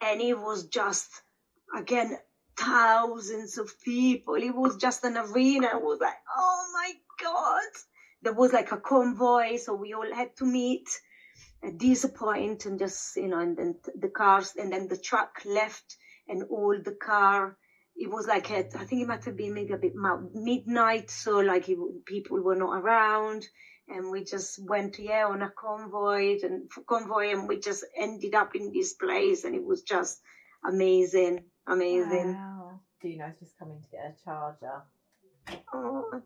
[0.00, 1.10] and it was just
[1.74, 2.18] again
[2.64, 4.34] thousands of people.
[4.34, 5.68] It was just an arena.
[5.74, 6.92] It was like, oh my
[7.22, 7.72] god!
[8.22, 10.88] There was like a convoy, so we all had to meet
[11.64, 15.42] at this point, and just you know, and then the cars, and then the truck
[15.44, 15.96] left,
[16.28, 17.56] and all the car
[17.96, 19.92] it was like at, I think it might have been maybe a bit
[20.34, 23.46] midnight, so like it, people were not around,
[23.88, 28.54] and we just went yeah on a convoy and convoy, and we just ended up
[28.54, 30.20] in this place, and it was just
[30.64, 32.34] amazing, amazing.
[32.34, 32.80] Wow.
[33.02, 34.82] Dino's just coming to get a charger.
[35.72, 36.22] Oh.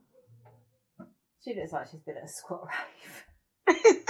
[1.45, 2.69] She looks like she's been at a squat
[3.67, 3.77] rave.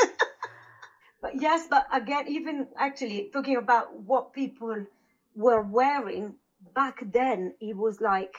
[1.22, 4.86] But yes, but again, even actually talking about what people
[5.34, 6.34] were wearing
[6.74, 8.34] back then, it was like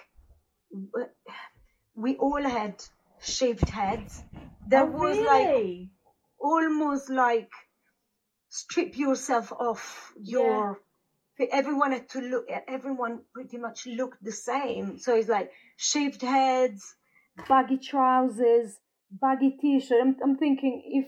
[1.95, 2.81] we all had
[3.21, 4.23] shaved heads.
[4.67, 5.87] There Oh, was like
[6.39, 7.49] almost like
[8.49, 10.79] strip yourself off your
[11.51, 16.95] everyone had to look everyone pretty much looked the same so it's like shaved heads
[17.47, 18.77] baggy trousers
[19.11, 21.05] baggy t-shirt i'm, I'm thinking if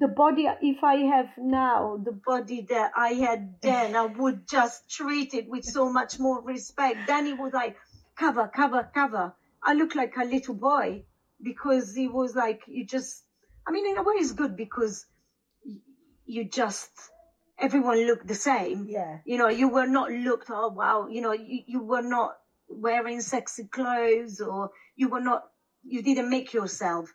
[0.00, 4.90] the body if I have now, the body that I had then, I would just
[4.90, 7.06] treat it with so much more respect.
[7.06, 7.76] Then he was like,
[8.16, 9.34] cover, cover, cover.
[9.62, 11.04] I look like a little boy
[11.42, 13.24] because he was like, you just,
[13.66, 15.06] I mean, in a way it's good because
[16.26, 16.90] you just,
[17.60, 18.86] everyone looked the same.
[18.88, 19.18] Yeah.
[19.24, 22.32] You know, you were not looked, oh wow, you know, you, you were not
[22.68, 25.42] wearing sexy clothes or you were not,
[25.84, 27.12] you didn't make yourself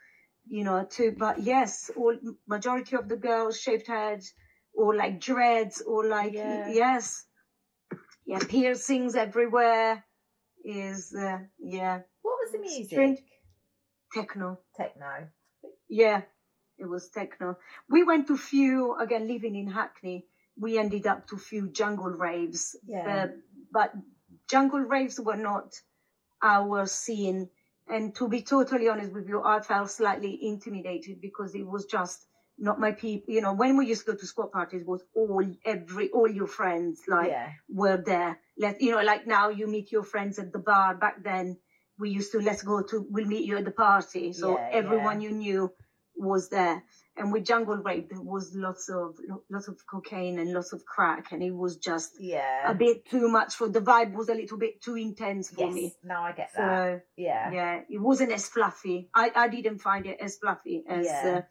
[0.48, 2.16] you know, to, but yes, all
[2.48, 4.34] majority of the girls shaved heads
[4.74, 6.70] or like dreads or like, Yeah.
[6.70, 7.26] yes,
[8.26, 10.04] yeah, piercings everywhere
[10.64, 13.24] is, uh, yeah, What was the music?
[14.14, 14.60] Techno.
[14.76, 15.28] Techno.
[15.90, 16.22] Yeah,
[16.78, 17.58] it was techno.
[17.90, 20.28] We went to few, again, living in Hackney,
[20.58, 22.76] we ended up to few jungle raves.
[22.86, 23.24] Yeah.
[23.24, 23.28] Uh,
[23.72, 23.92] but
[24.50, 25.74] jungle raves were not
[26.42, 27.50] our scene.
[27.88, 32.26] And to be totally honest with you, I felt slightly intimidated because it was just
[32.58, 33.34] not my people.
[33.34, 36.48] You know, when we used to go to squat parties, was all every all your
[36.48, 37.52] friends like Yeah.
[37.70, 38.40] were there.
[38.58, 40.96] Let you know, like now you meet your friends at the bar.
[40.96, 41.58] Back then,
[41.98, 44.32] we used to let's go to we'll meet you at the party.
[44.34, 45.30] So Yeah, everyone yeah.
[45.30, 45.72] you knew
[46.16, 46.84] was there.
[47.16, 49.18] And with Jungle Rave, there was lots of
[49.50, 52.72] lots of cocaine and lots of crack, and it was just Yeah.
[52.72, 55.74] a bit too much for the vibe was a little bit too intense for yes.
[55.74, 55.96] me.
[56.04, 56.58] No, I get that.
[56.58, 57.52] So yeah.
[57.52, 59.10] yeah, it wasn't as fluffy.
[59.14, 61.06] I, I didn't find it as fluffy as.
[61.06, 61.36] Yeah.
[61.38, 61.42] Uh,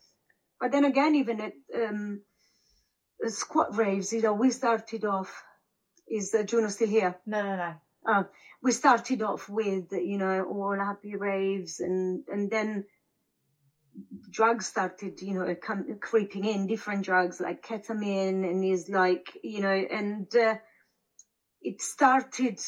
[0.60, 2.22] but then again, even at um,
[3.26, 5.44] squat raves, you know, we started off.
[6.08, 7.16] Is uh, Juno still here?
[7.24, 7.74] No, no, no.
[8.04, 8.24] Uh,
[8.62, 12.84] we started off with you know all happy raves, and and then
[14.30, 19.60] drugs started you know come, creeping in, different drugs like ketamine, and is like you
[19.60, 20.56] know, and uh,
[21.60, 22.60] it started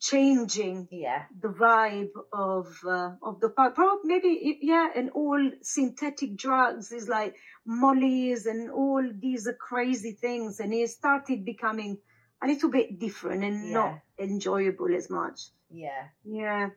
[0.00, 1.24] changing Yeah.
[1.42, 3.74] the vibe of uh, of the park.
[3.74, 7.34] Probably maybe yeah, and all synthetic drugs is like
[7.66, 11.98] mollies and all these are crazy things, and it started becoming
[12.42, 13.74] a little bit different and Yeah.
[13.74, 15.40] not enjoyable as much.
[15.70, 16.08] Yeah.
[16.24, 16.70] Yeah.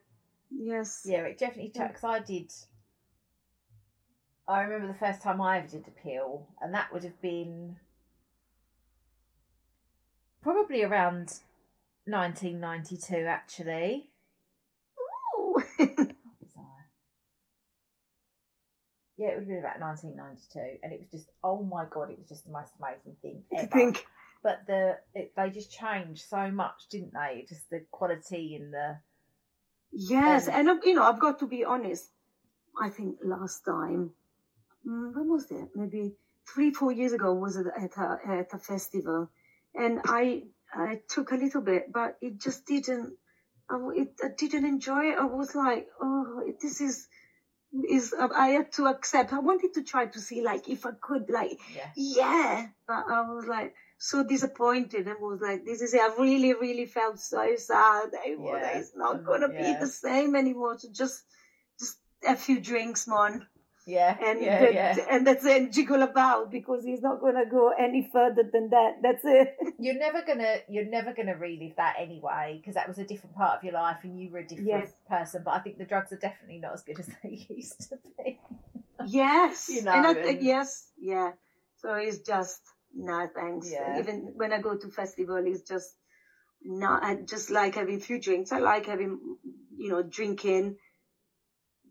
[0.50, 1.02] Yes.
[1.06, 1.88] Yeah, it definitely Yeah.
[1.88, 2.52] because I did.
[4.46, 7.76] I remember the first time I ever did a pill, and that would have been
[10.42, 11.40] probably around
[12.06, 14.10] 1992, actually.
[15.38, 15.62] Ooh.
[15.78, 15.88] What
[16.40, 16.84] was I?
[19.16, 22.18] Yeah, it would have been about 1992, and it was just, oh my god, it
[22.18, 23.66] was just the most amazing thing ever.
[23.68, 24.06] think.
[24.42, 27.46] But the it, they just changed so much, didn't they?
[27.48, 28.98] Just the quality and the
[29.96, 32.10] Yes, Um, and you know, I've got to be honest.
[32.80, 34.10] I think last time,
[34.84, 35.68] when was that?
[35.74, 36.14] Maybe
[36.52, 39.30] three, four years ago, was it at a at a festival,
[39.74, 43.14] and I I took a little bit, but it just didn't.
[43.70, 45.18] I, it, I didn't enjoy it.
[45.18, 47.08] I was like, oh, this is
[47.88, 48.12] is.
[48.12, 49.32] uh, I had to accept.
[49.32, 53.22] I wanted to try to see like if I could like yeah, yeah, but I
[53.32, 56.00] was like so disappointed and was like, this is it.
[56.00, 58.10] I really, really felt so sad.
[58.12, 58.78] Was, Yeah.
[58.78, 59.72] it's not gonna yeah.
[59.74, 60.78] be the same anymore.
[60.78, 61.22] So just,
[61.78, 63.46] just a few drinks, man,
[63.86, 64.96] yeah, and yeah, that- yeah.
[65.10, 65.72] and that's it.
[65.72, 68.96] Jiggle about because he's not gonna go any further than that.
[69.02, 69.56] That's it.
[69.78, 73.58] You're never gonna you're never gonna relive that anyway because that was a different part
[73.58, 74.92] of your life and you were a different Yes.
[75.08, 75.42] person.
[75.44, 78.40] But I think the drugs are definitely not as good as they used to be.
[79.06, 81.32] yes, You know, and I, and- yes, yeah.
[81.76, 82.60] So it's just
[82.94, 83.70] no thanks.
[83.70, 83.98] Yeah.
[83.98, 85.94] Even when I go to festival, it's just
[86.62, 86.88] no.
[86.88, 88.50] I just like having few drinks.
[88.52, 89.18] I like having
[89.76, 90.76] you know drinking,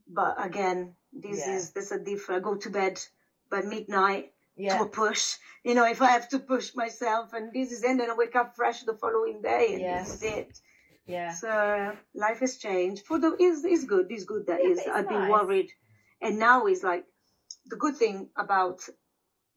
[0.07, 1.55] but again, this Yeah.
[1.55, 2.41] is this a different.
[2.41, 2.99] I go to bed
[3.49, 4.31] by midnight
[4.69, 5.37] to Yeah, a push.
[5.63, 8.35] You know, if I have to push myself, and this is and then I wake
[8.35, 9.97] up fresh the following day, and Yeah.
[9.97, 10.59] this is it.
[11.05, 13.05] yeah, So life has changed.
[13.05, 14.07] For the is is good.
[14.11, 14.79] It's good that Yeah, is.
[14.87, 15.69] I've been worried,
[16.21, 17.05] and now is like
[17.65, 18.87] the good thing about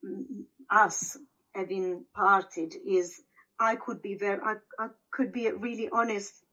[0.05, 1.17] mm, us
[1.55, 3.23] having parted is
[3.59, 6.45] I could be very I, I could be really honest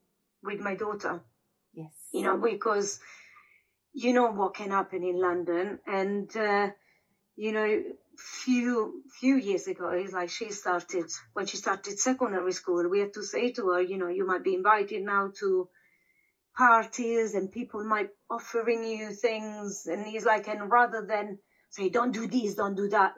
[0.43, 1.21] with my daughter.
[1.73, 2.99] yes, You know because
[3.93, 6.69] you know what can happen in London, and uh,
[7.35, 7.81] you know
[8.17, 13.13] few few years ago it's like she started when she started secondary school we had
[13.13, 15.67] to say to her you know you might be invited now to
[16.55, 21.37] parties and people might offering you things and he's like and rather than
[21.71, 23.13] say don't do this don't do that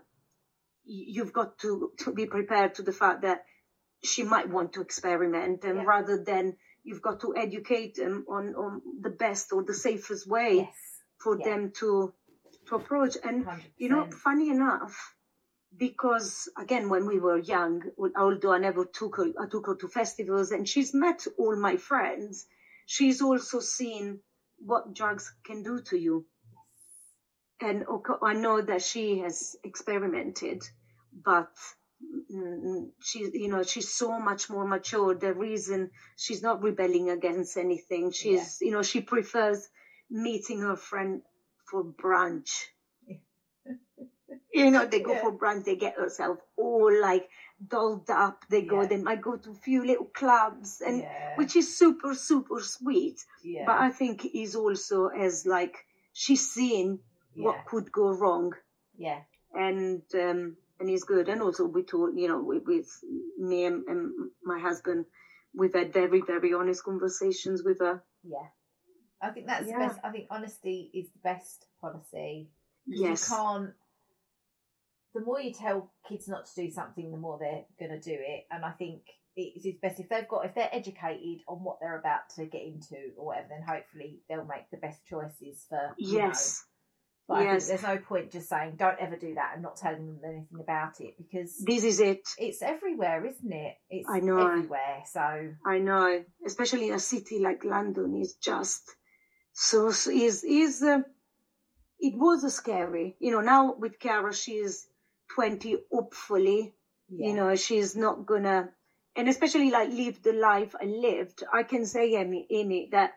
[0.85, 3.41] you've got to to be prepared to the fact that
[4.03, 5.85] she might want to experiment and Yeah.
[5.85, 6.53] rather than
[6.85, 10.75] you've got to educate them on on the best or the safest way yes,
[11.23, 11.45] for Yeah.
[11.49, 12.13] them to
[12.67, 14.95] to approach and hundred you know, funny enough,
[15.85, 17.83] because again, when we were young,
[18.17, 21.77] although I never took her, I took her to festivals and she's met all my
[21.77, 22.47] friends,
[22.85, 24.21] she's also seen
[24.59, 26.25] what drugs can do to you.
[27.61, 27.85] and
[28.21, 30.63] I know that she has experimented,
[31.13, 31.51] but
[32.31, 35.15] mm, she's you know she's so much more mature.
[35.15, 38.11] The reason she's not rebelling against anything.
[38.11, 38.65] She's yeah.
[38.67, 39.67] you know she prefers
[40.09, 41.21] meeting her friend
[41.69, 42.65] for brunch.
[44.53, 45.21] you know they go yeah.
[45.21, 45.65] for brunch.
[45.65, 47.29] They get herself all like
[47.65, 48.43] dolled up.
[48.49, 48.81] They go.
[48.81, 48.87] Yeah.
[48.87, 53.23] They might go to a few little clubs, and which is super super sweet.
[53.65, 55.75] But I think is also as like
[56.13, 56.99] she's seen
[57.35, 57.45] yeah.
[57.45, 58.53] what could go wrong.
[58.97, 59.21] Yeah.
[59.53, 61.29] And um, and he's good.
[61.29, 62.87] And also we talk, you know, with, with
[63.37, 65.05] me and, and, my husband,
[65.53, 68.03] we've had very very honest conversations with her.
[68.23, 68.47] Yeah.
[69.21, 69.79] I think that's yeah.
[69.79, 69.99] the best.
[70.03, 72.49] I think honesty is the best policy.
[72.85, 73.29] Yes.
[73.29, 73.69] You can't.
[75.13, 78.15] The more you tell kids not to do something, the more they're going to do
[78.15, 78.45] it.
[78.51, 79.01] And I think
[79.35, 82.61] it is best if they've got if they're educated on what they're about to get
[82.61, 86.63] into or whatever, then hopefully they'll make the best choices for yes.
[87.27, 87.67] But yes.
[87.67, 91.01] There's no point just saying don't ever do that and not telling them anything about
[91.01, 92.27] it because this is it.
[92.37, 93.75] It's everywhere, isn't it?
[93.89, 94.37] It's I know.
[94.37, 95.01] everywhere.
[95.11, 98.83] So I know, especially in a city like London, is just
[99.53, 100.83] so is is.
[100.83, 100.99] Uh,
[101.99, 103.41] it was scary, you know.
[103.41, 104.87] Now with Chiara, she's
[105.33, 105.77] twenty.
[105.91, 106.75] Hopefully,
[107.09, 107.29] yeah.
[107.29, 108.69] you know, she's not gonna,
[109.15, 111.43] and especially like live the life I lived.
[111.51, 113.13] I can say, Amy, Amy, that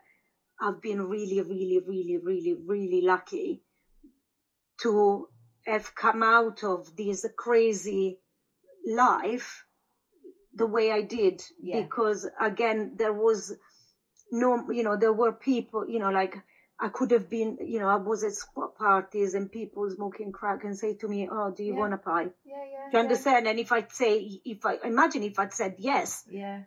[0.58, 3.64] I've been really, really, really, really, really lucky
[4.82, 5.28] to
[5.66, 8.18] have come out of this crazy
[8.86, 9.64] life
[10.54, 11.42] the way I did.
[11.60, 11.82] Yeah.
[11.82, 13.54] because again there was
[14.30, 16.36] no you know there were people you know like
[16.80, 20.64] I could have been you know I was at squat parties and people smoking crack
[20.64, 21.78] and say to me oh do you yeah.
[21.78, 22.28] want a pie?
[22.44, 23.46] Yeah yeah do you understand?
[23.46, 26.62] And if I'd say if I imagine if I'd said yes yeah.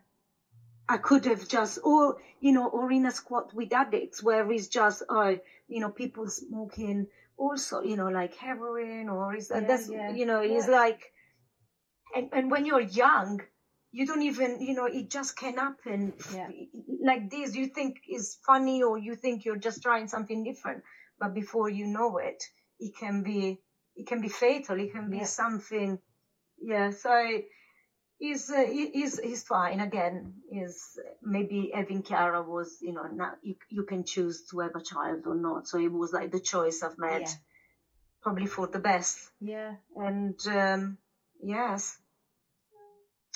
[0.88, 4.68] I could have just or you know or in a squat with addicts where it's
[4.68, 5.38] just oh
[5.68, 7.06] you know people smoking
[7.36, 10.10] also you know like heroin or is that yeah, that's yeah.
[10.10, 10.58] you know yeah.
[10.58, 11.00] it's like
[12.14, 13.40] and, and when you're young
[13.90, 16.48] you don't even you know it just can happen yeah.
[17.04, 20.82] like this you think is funny or you think you're just trying something different
[21.18, 22.42] but before you know it
[22.80, 23.60] it can be
[23.96, 25.24] it can be fatal it can be yeah.
[25.24, 25.98] something
[26.60, 27.40] yeah so
[28.22, 29.80] he's uh, he's he's fine.
[29.80, 34.76] Again is maybe having Chiara was you know not you, you can choose to have
[34.76, 35.66] a child or not.
[35.66, 37.22] So it was like the choice I've made.
[37.22, 37.34] Yeah.
[38.22, 39.18] probably for the best.
[39.40, 39.74] Yeah.
[39.96, 40.98] And um
[41.42, 41.98] yes.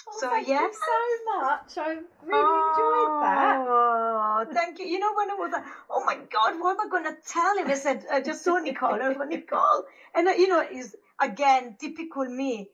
[0.09, 1.01] Oh, so yes so
[1.32, 1.78] much.
[1.78, 1.89] I
[2.22, 3.57] really oh, enjoyed that.
[3.68, 4.87] oh thank you.
[4.87, 7.66] You know when I was like oh my god what am I gonna tell him?
[7.66, 9.03] I said I just saw Nicole.
[9.03, 9.82] I was Nicole.
[10.14, 12.70] And uh, you know is again typical me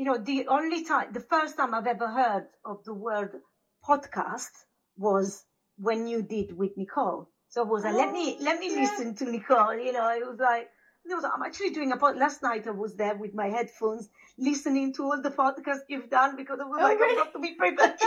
[0.00, 3.42] you know, the only time, the first time I've ever heard of the word
[3.86, 4.64] podcast
[4.96, 5.44] was
[5.76, 7.28] when you did with Nicole.
[7.50, 8.80] So I was like, oh, let me, let me oh, yeah.
[8.80, 9.74] listen to Nicole.
[9.74, 10.70] You know, it was like,
[11.04, 12.16] it was, I'm actually doing a pod.
[12.16, 16.34] Last night I was there with my headphones listening to all the podcasts you've done
[16.34, 17.18] because I was oh, like, really?
[17.20, 18.00] I've got to be prepared.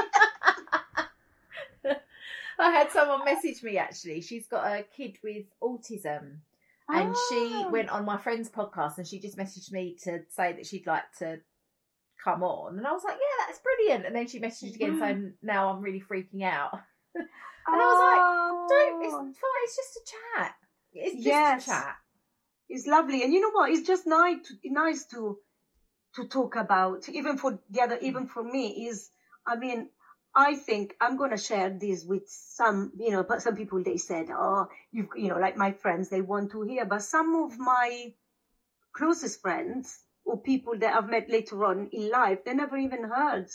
[2.60, 4.22] I had someone message me actually.
[4.22, 6.38] She's got a kid with autism.
[6.90, 7.28] And oh.
[7.30, 7.70] she ah.
[7.70, 11.04] went on my friend's podcast and she just messaged me to say that she'd like
[11.20, 11.40] to
[12.24, 12.78] come on.
[12.78, 14.06] And I was like, yeah, that's brilliant.
[14.06, 16.74] And then she messaged again saying, now I'm really freaking out.
[17.16, 17.28] and
[17.68, 17.74] oh.
[17.74, 19.20] I was like, don't, it's oh.
[19.20, 20.56] fine, it's just a chat.
[20.94, 21.64] It's just yes.
[21.64, 21.96] a chat.
[22.70, 23.24] It's lovely.
[23.24, 23.72] And you know what?
[23.72, 25.38] It's just nice to, nice to,
[26.16, 28.04] to talk about, even for the other, mm.
[28.04, 29.10] even for me, is,
[29.46, 29.90] I mean,
[30.36, 33.98] I think I'm going to share this with some, you know, but some people, they
[33.98, 37.60] said, oh, you you know, like my friends, they want to hear, but some of
[37.60, 38.14] my
[38.94, 43.48] closest friends, or people that I've met later on in life, they never even heard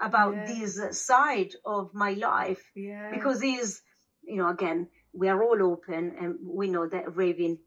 [0.00, 0.46] about yeah.
[0.46, 2.62] this side of my life.
[2.74, 3.10] Yeah.
[3.12, 3.80] Because is,
[4.22, 7.58] you know, again, we are all open and we know that raving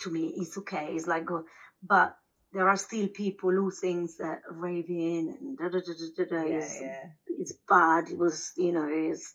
[0.00, 0.92] to me is okay.
[0.94, 1.44] It's like, good.
[1.82, 2.16] but
[2.52, 6.58] there are still people who think that raving and da da da da da yeah,
[6.58, 7.04] is, yeah.
[7.40, 8.08] is bad.
[8.08, 9.32] It was, you know, is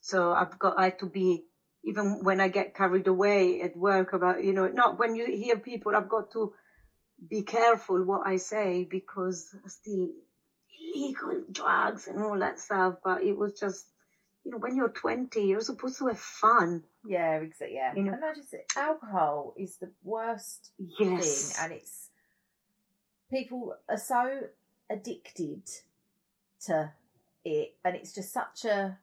[0.00, 1.44] so I've got I had to be
[1.84, 5.58] even when I get carried away at work about, you know, not when you hear
[5.58, 6.52] people, I've got to
[7.28, 10.08] be careful what I say because still
[10.94, 12.96] illegal drugs and all that stuff.
[13.04, 13.86] But it was just,
[14.44, 16.82] you know, when you're 20, you're supposed to have fun.
[17.04, 17.76] Yeah, exactly.
[17.76, 21.52] Yeah, you know, and I just alcohol is the worst yes.
[21.52, 22.08] thing, and it's
[23.30, 24.40] people are so
[24.90, 25.62] addicted
[26.66, 26.92] to
[27.44, 28.98] it, and it's just such a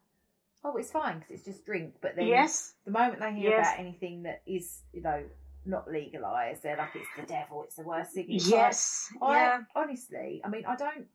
[0.64, 1.96] oh, it's fine because it's just drink.
[2.02, 3.68] But then, yes, the moment they hear yes.
[3.68, 5.24] about anything that is, you know,
[5.66, 6.64] not legalized.
[6.64, 7.64] They're like it's the devil.
[7.64, 8.26] It's the worst thing.
[8.30, 9.60] It's yes, like, yeah.
[9.76, 11.06] I, honestly, I mean, I don't.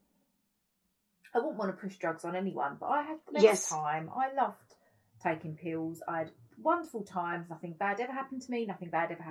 [1.35, 3.69] I wouldn't want to push drugs on anyone, but I had the best yes.
[3.69, 4.09] time.
[4.15, 4.57] I loved
[5.23, 6.01] taking pills.
[6.07, 6.31] I had
[6.63, 7.51] wonderful times.
[7.51, 8.67] Nothing bad ever happened to me.
[8.67, 9.31] Nothing bad ever happened.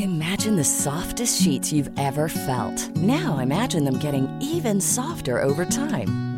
[0.00, 2.88] Imagine the softest sheets you've ever felt.
[2.96, 6.29] Now imagine them getting even softer over time.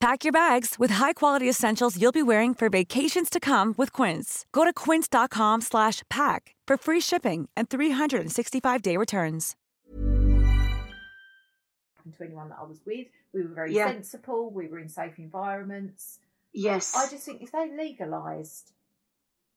[0.00, 4.46] Pack your bags with high-quality essentials you'll be wearing for vacations to come with Quince.
[4.52, 9.56] Go to quince.com slash pack for free shipping and 365-day returns.
[12.16, 13.06] to anyone that I was with.
[13.34, 13.88] We were very Yeah.
[13.88, 14.50] sensible.
[14.50, 16.18] We were in safe environments.
[16.54, 16.96] Yes.
[16.96, 18.72] I just think if they legalised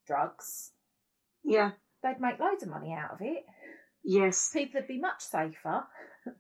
[0.06, 0.74] drugs,
[1.46, 1.72] yeah.
[2.04, 3.46] they'd make loads of money out of it.
[4.04, 4.52] Yes.
[4.52, 5.88] People would be much safer.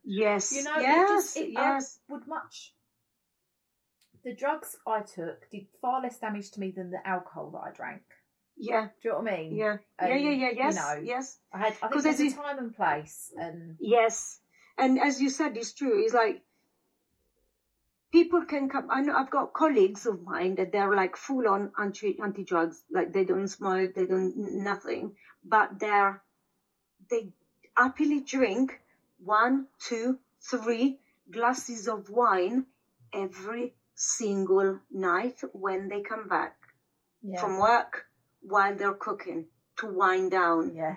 [0.03, 0.52] Yes.
[0.52, 1.10] You know, it yes.
[1.10, 1.99] just it I yes.
[2.10, 2.73] would much.
[4.23, 7.72] The drugs I took did far less damage to me than the alcohol that I
[7.72, 8.02] drank.
[8.57, 8.89] Yeah.
[9.02, 9.56] Do you know what I mean?
[9.56, 9.77] Yeah.
[9.99, 10.06] Yeah.
[10.06, 10.30] Um, Yeah.
[10.30, 10.49] Yeah.
[10.56, 10.76] Yes.
[10.76, 11.39] You know, yes.
[11.52, 11.73] I had.
[11.81, 14.39] I think there's a time and place, and Yes.
[14.77, 16.03] And as you said, it's true.
[16.03, 16.43] It's like
[18.11, 18.88] people can come.
[18.91, 22.84] I know I've got colleagues of mine that they're like full on anti anti drugs.
[22.91, 26.22] Like they don't smoke, they don't nothing, but they're
[27.10, 27.30] they
[27.76, 28.80] happily drink
[29.23, 30.99] one, two, three
[31.31, 32.65] glasses of wine
[33.14, 36.56] every single night when they come back
[37.22, 38.06] yeah, from work
[38.41, 39.45] while they're cooking
[39.78, 40.73] to wind down.
[40.76, 40.95] yeah,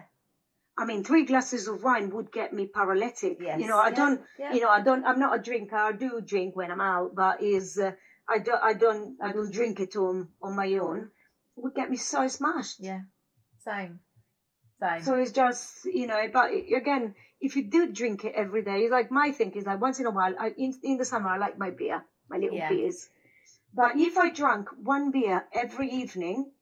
[0.79, 3.37] I mean, three glasses of wine would get me paralytic.
[3.41, 3.61] Yes.
[3.61, 4.21] You know, I Yeah, don't.
[4.39, 4.53] yeah.
[4.55, 5.05] You know, I don't.
[5.05, 5.77] I'm not a drinker.
[5.77, 7.93] I do drink when I'm out, but is uh,
[8.29, 8.63] I don't.
[8.63, 9.17] I don't.
[9.23, 11.11] I don't drink it on on my own.
[11.57, 12.81] It would get me so smashed.
[12.81, 13.03] yeah.
[13.65, 14.01] Same,
[14.81, 15.03] same.
[15.03, 16.23] So it's just you know.
[16.33, 19.81] But again, if you do drink it every day, it's like my thing is like
[19.81, 20.35] once in a while.
[20.41, 22.69] I in in the summer I like my beer, my little Yeah.
[22.69, 23.09] beers.
[23.75, 26.53] But if I drank one beer every evening,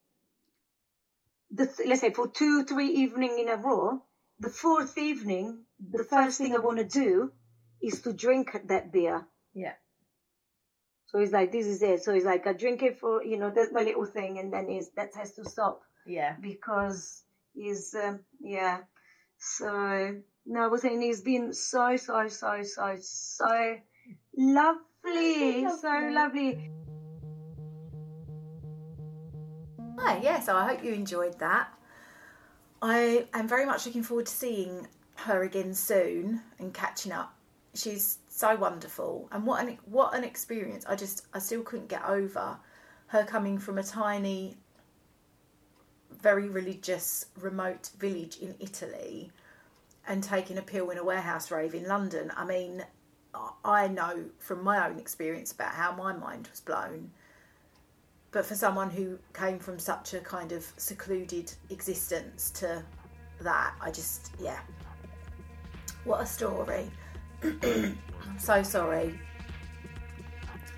[1.50, 4.02] the th- let's say for two, three evening in a row,
[4.38, 7.30] the fourth evening, the first thing I want to do
[7.82, 9.26] is to drink that beer.
[9.54, 9.74] yeah,
[11.06, 12.02] So it's like this is it.
[12.02, 14.68] So it's like I drink it for you know that's my little thing, and then
[14.68, 16.36] is that has to stop yeah.
[16.40, 17.24] because
[17.54, 18.82] is um, yeah.
[19.38, 23.76] So no, I was saying it's been so so so so so
[25.04, 26.70] lovely, so lovely.
[29.98, 31.68] Hi, yeah, so I hope you enjoyed that.
[32.80, 37.36] I am very much looking forward to seeing her again soon and catching up.
[37.74, 40.84] She's so wonderful, and what an what an experience!
[40.86, 42.58] I just I still couldn't get over
[43.06, 44.56] her coming from a tiny,
[46.10, 49.30] very religious, remote village in Italy
[50.06, 52.32] and taking a pill in a warehouse rave in London.
[52.36, 52.84] I mean,
[53.64, 57.10] I- know from my own experience about how my mind was blown.
[58.30, 62.82] But for someone who came from such a kind of secluded existence to
[63.40, 64.60] that i just yeah.
[66.04, 66.90] What a story.
[68.38, 69.18] So sorry.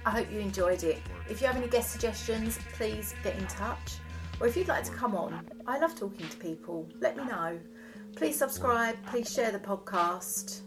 [0.06, 0.98] I hope you enjoyed it.
[1.28, 3.98] If you have any guest suggestions please get in touch.
[4.40, 6.88] Or if you'd like to come on i love talking to people.
[7.00, 7.58] Let me know.
[8.16, 8.96] Please subscribe.
[9.06, 10.62] Please share the podcast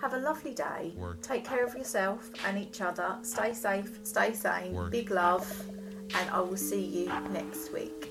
[0.00, 0.92] have a lovely day.
[1.22, 3.18] Take care of yourself and each other.
[3.22, 4.90] Stay safe stay sane.
[4.90, 5.46] Big love.
[6.14, 8.09] And I will see you next week.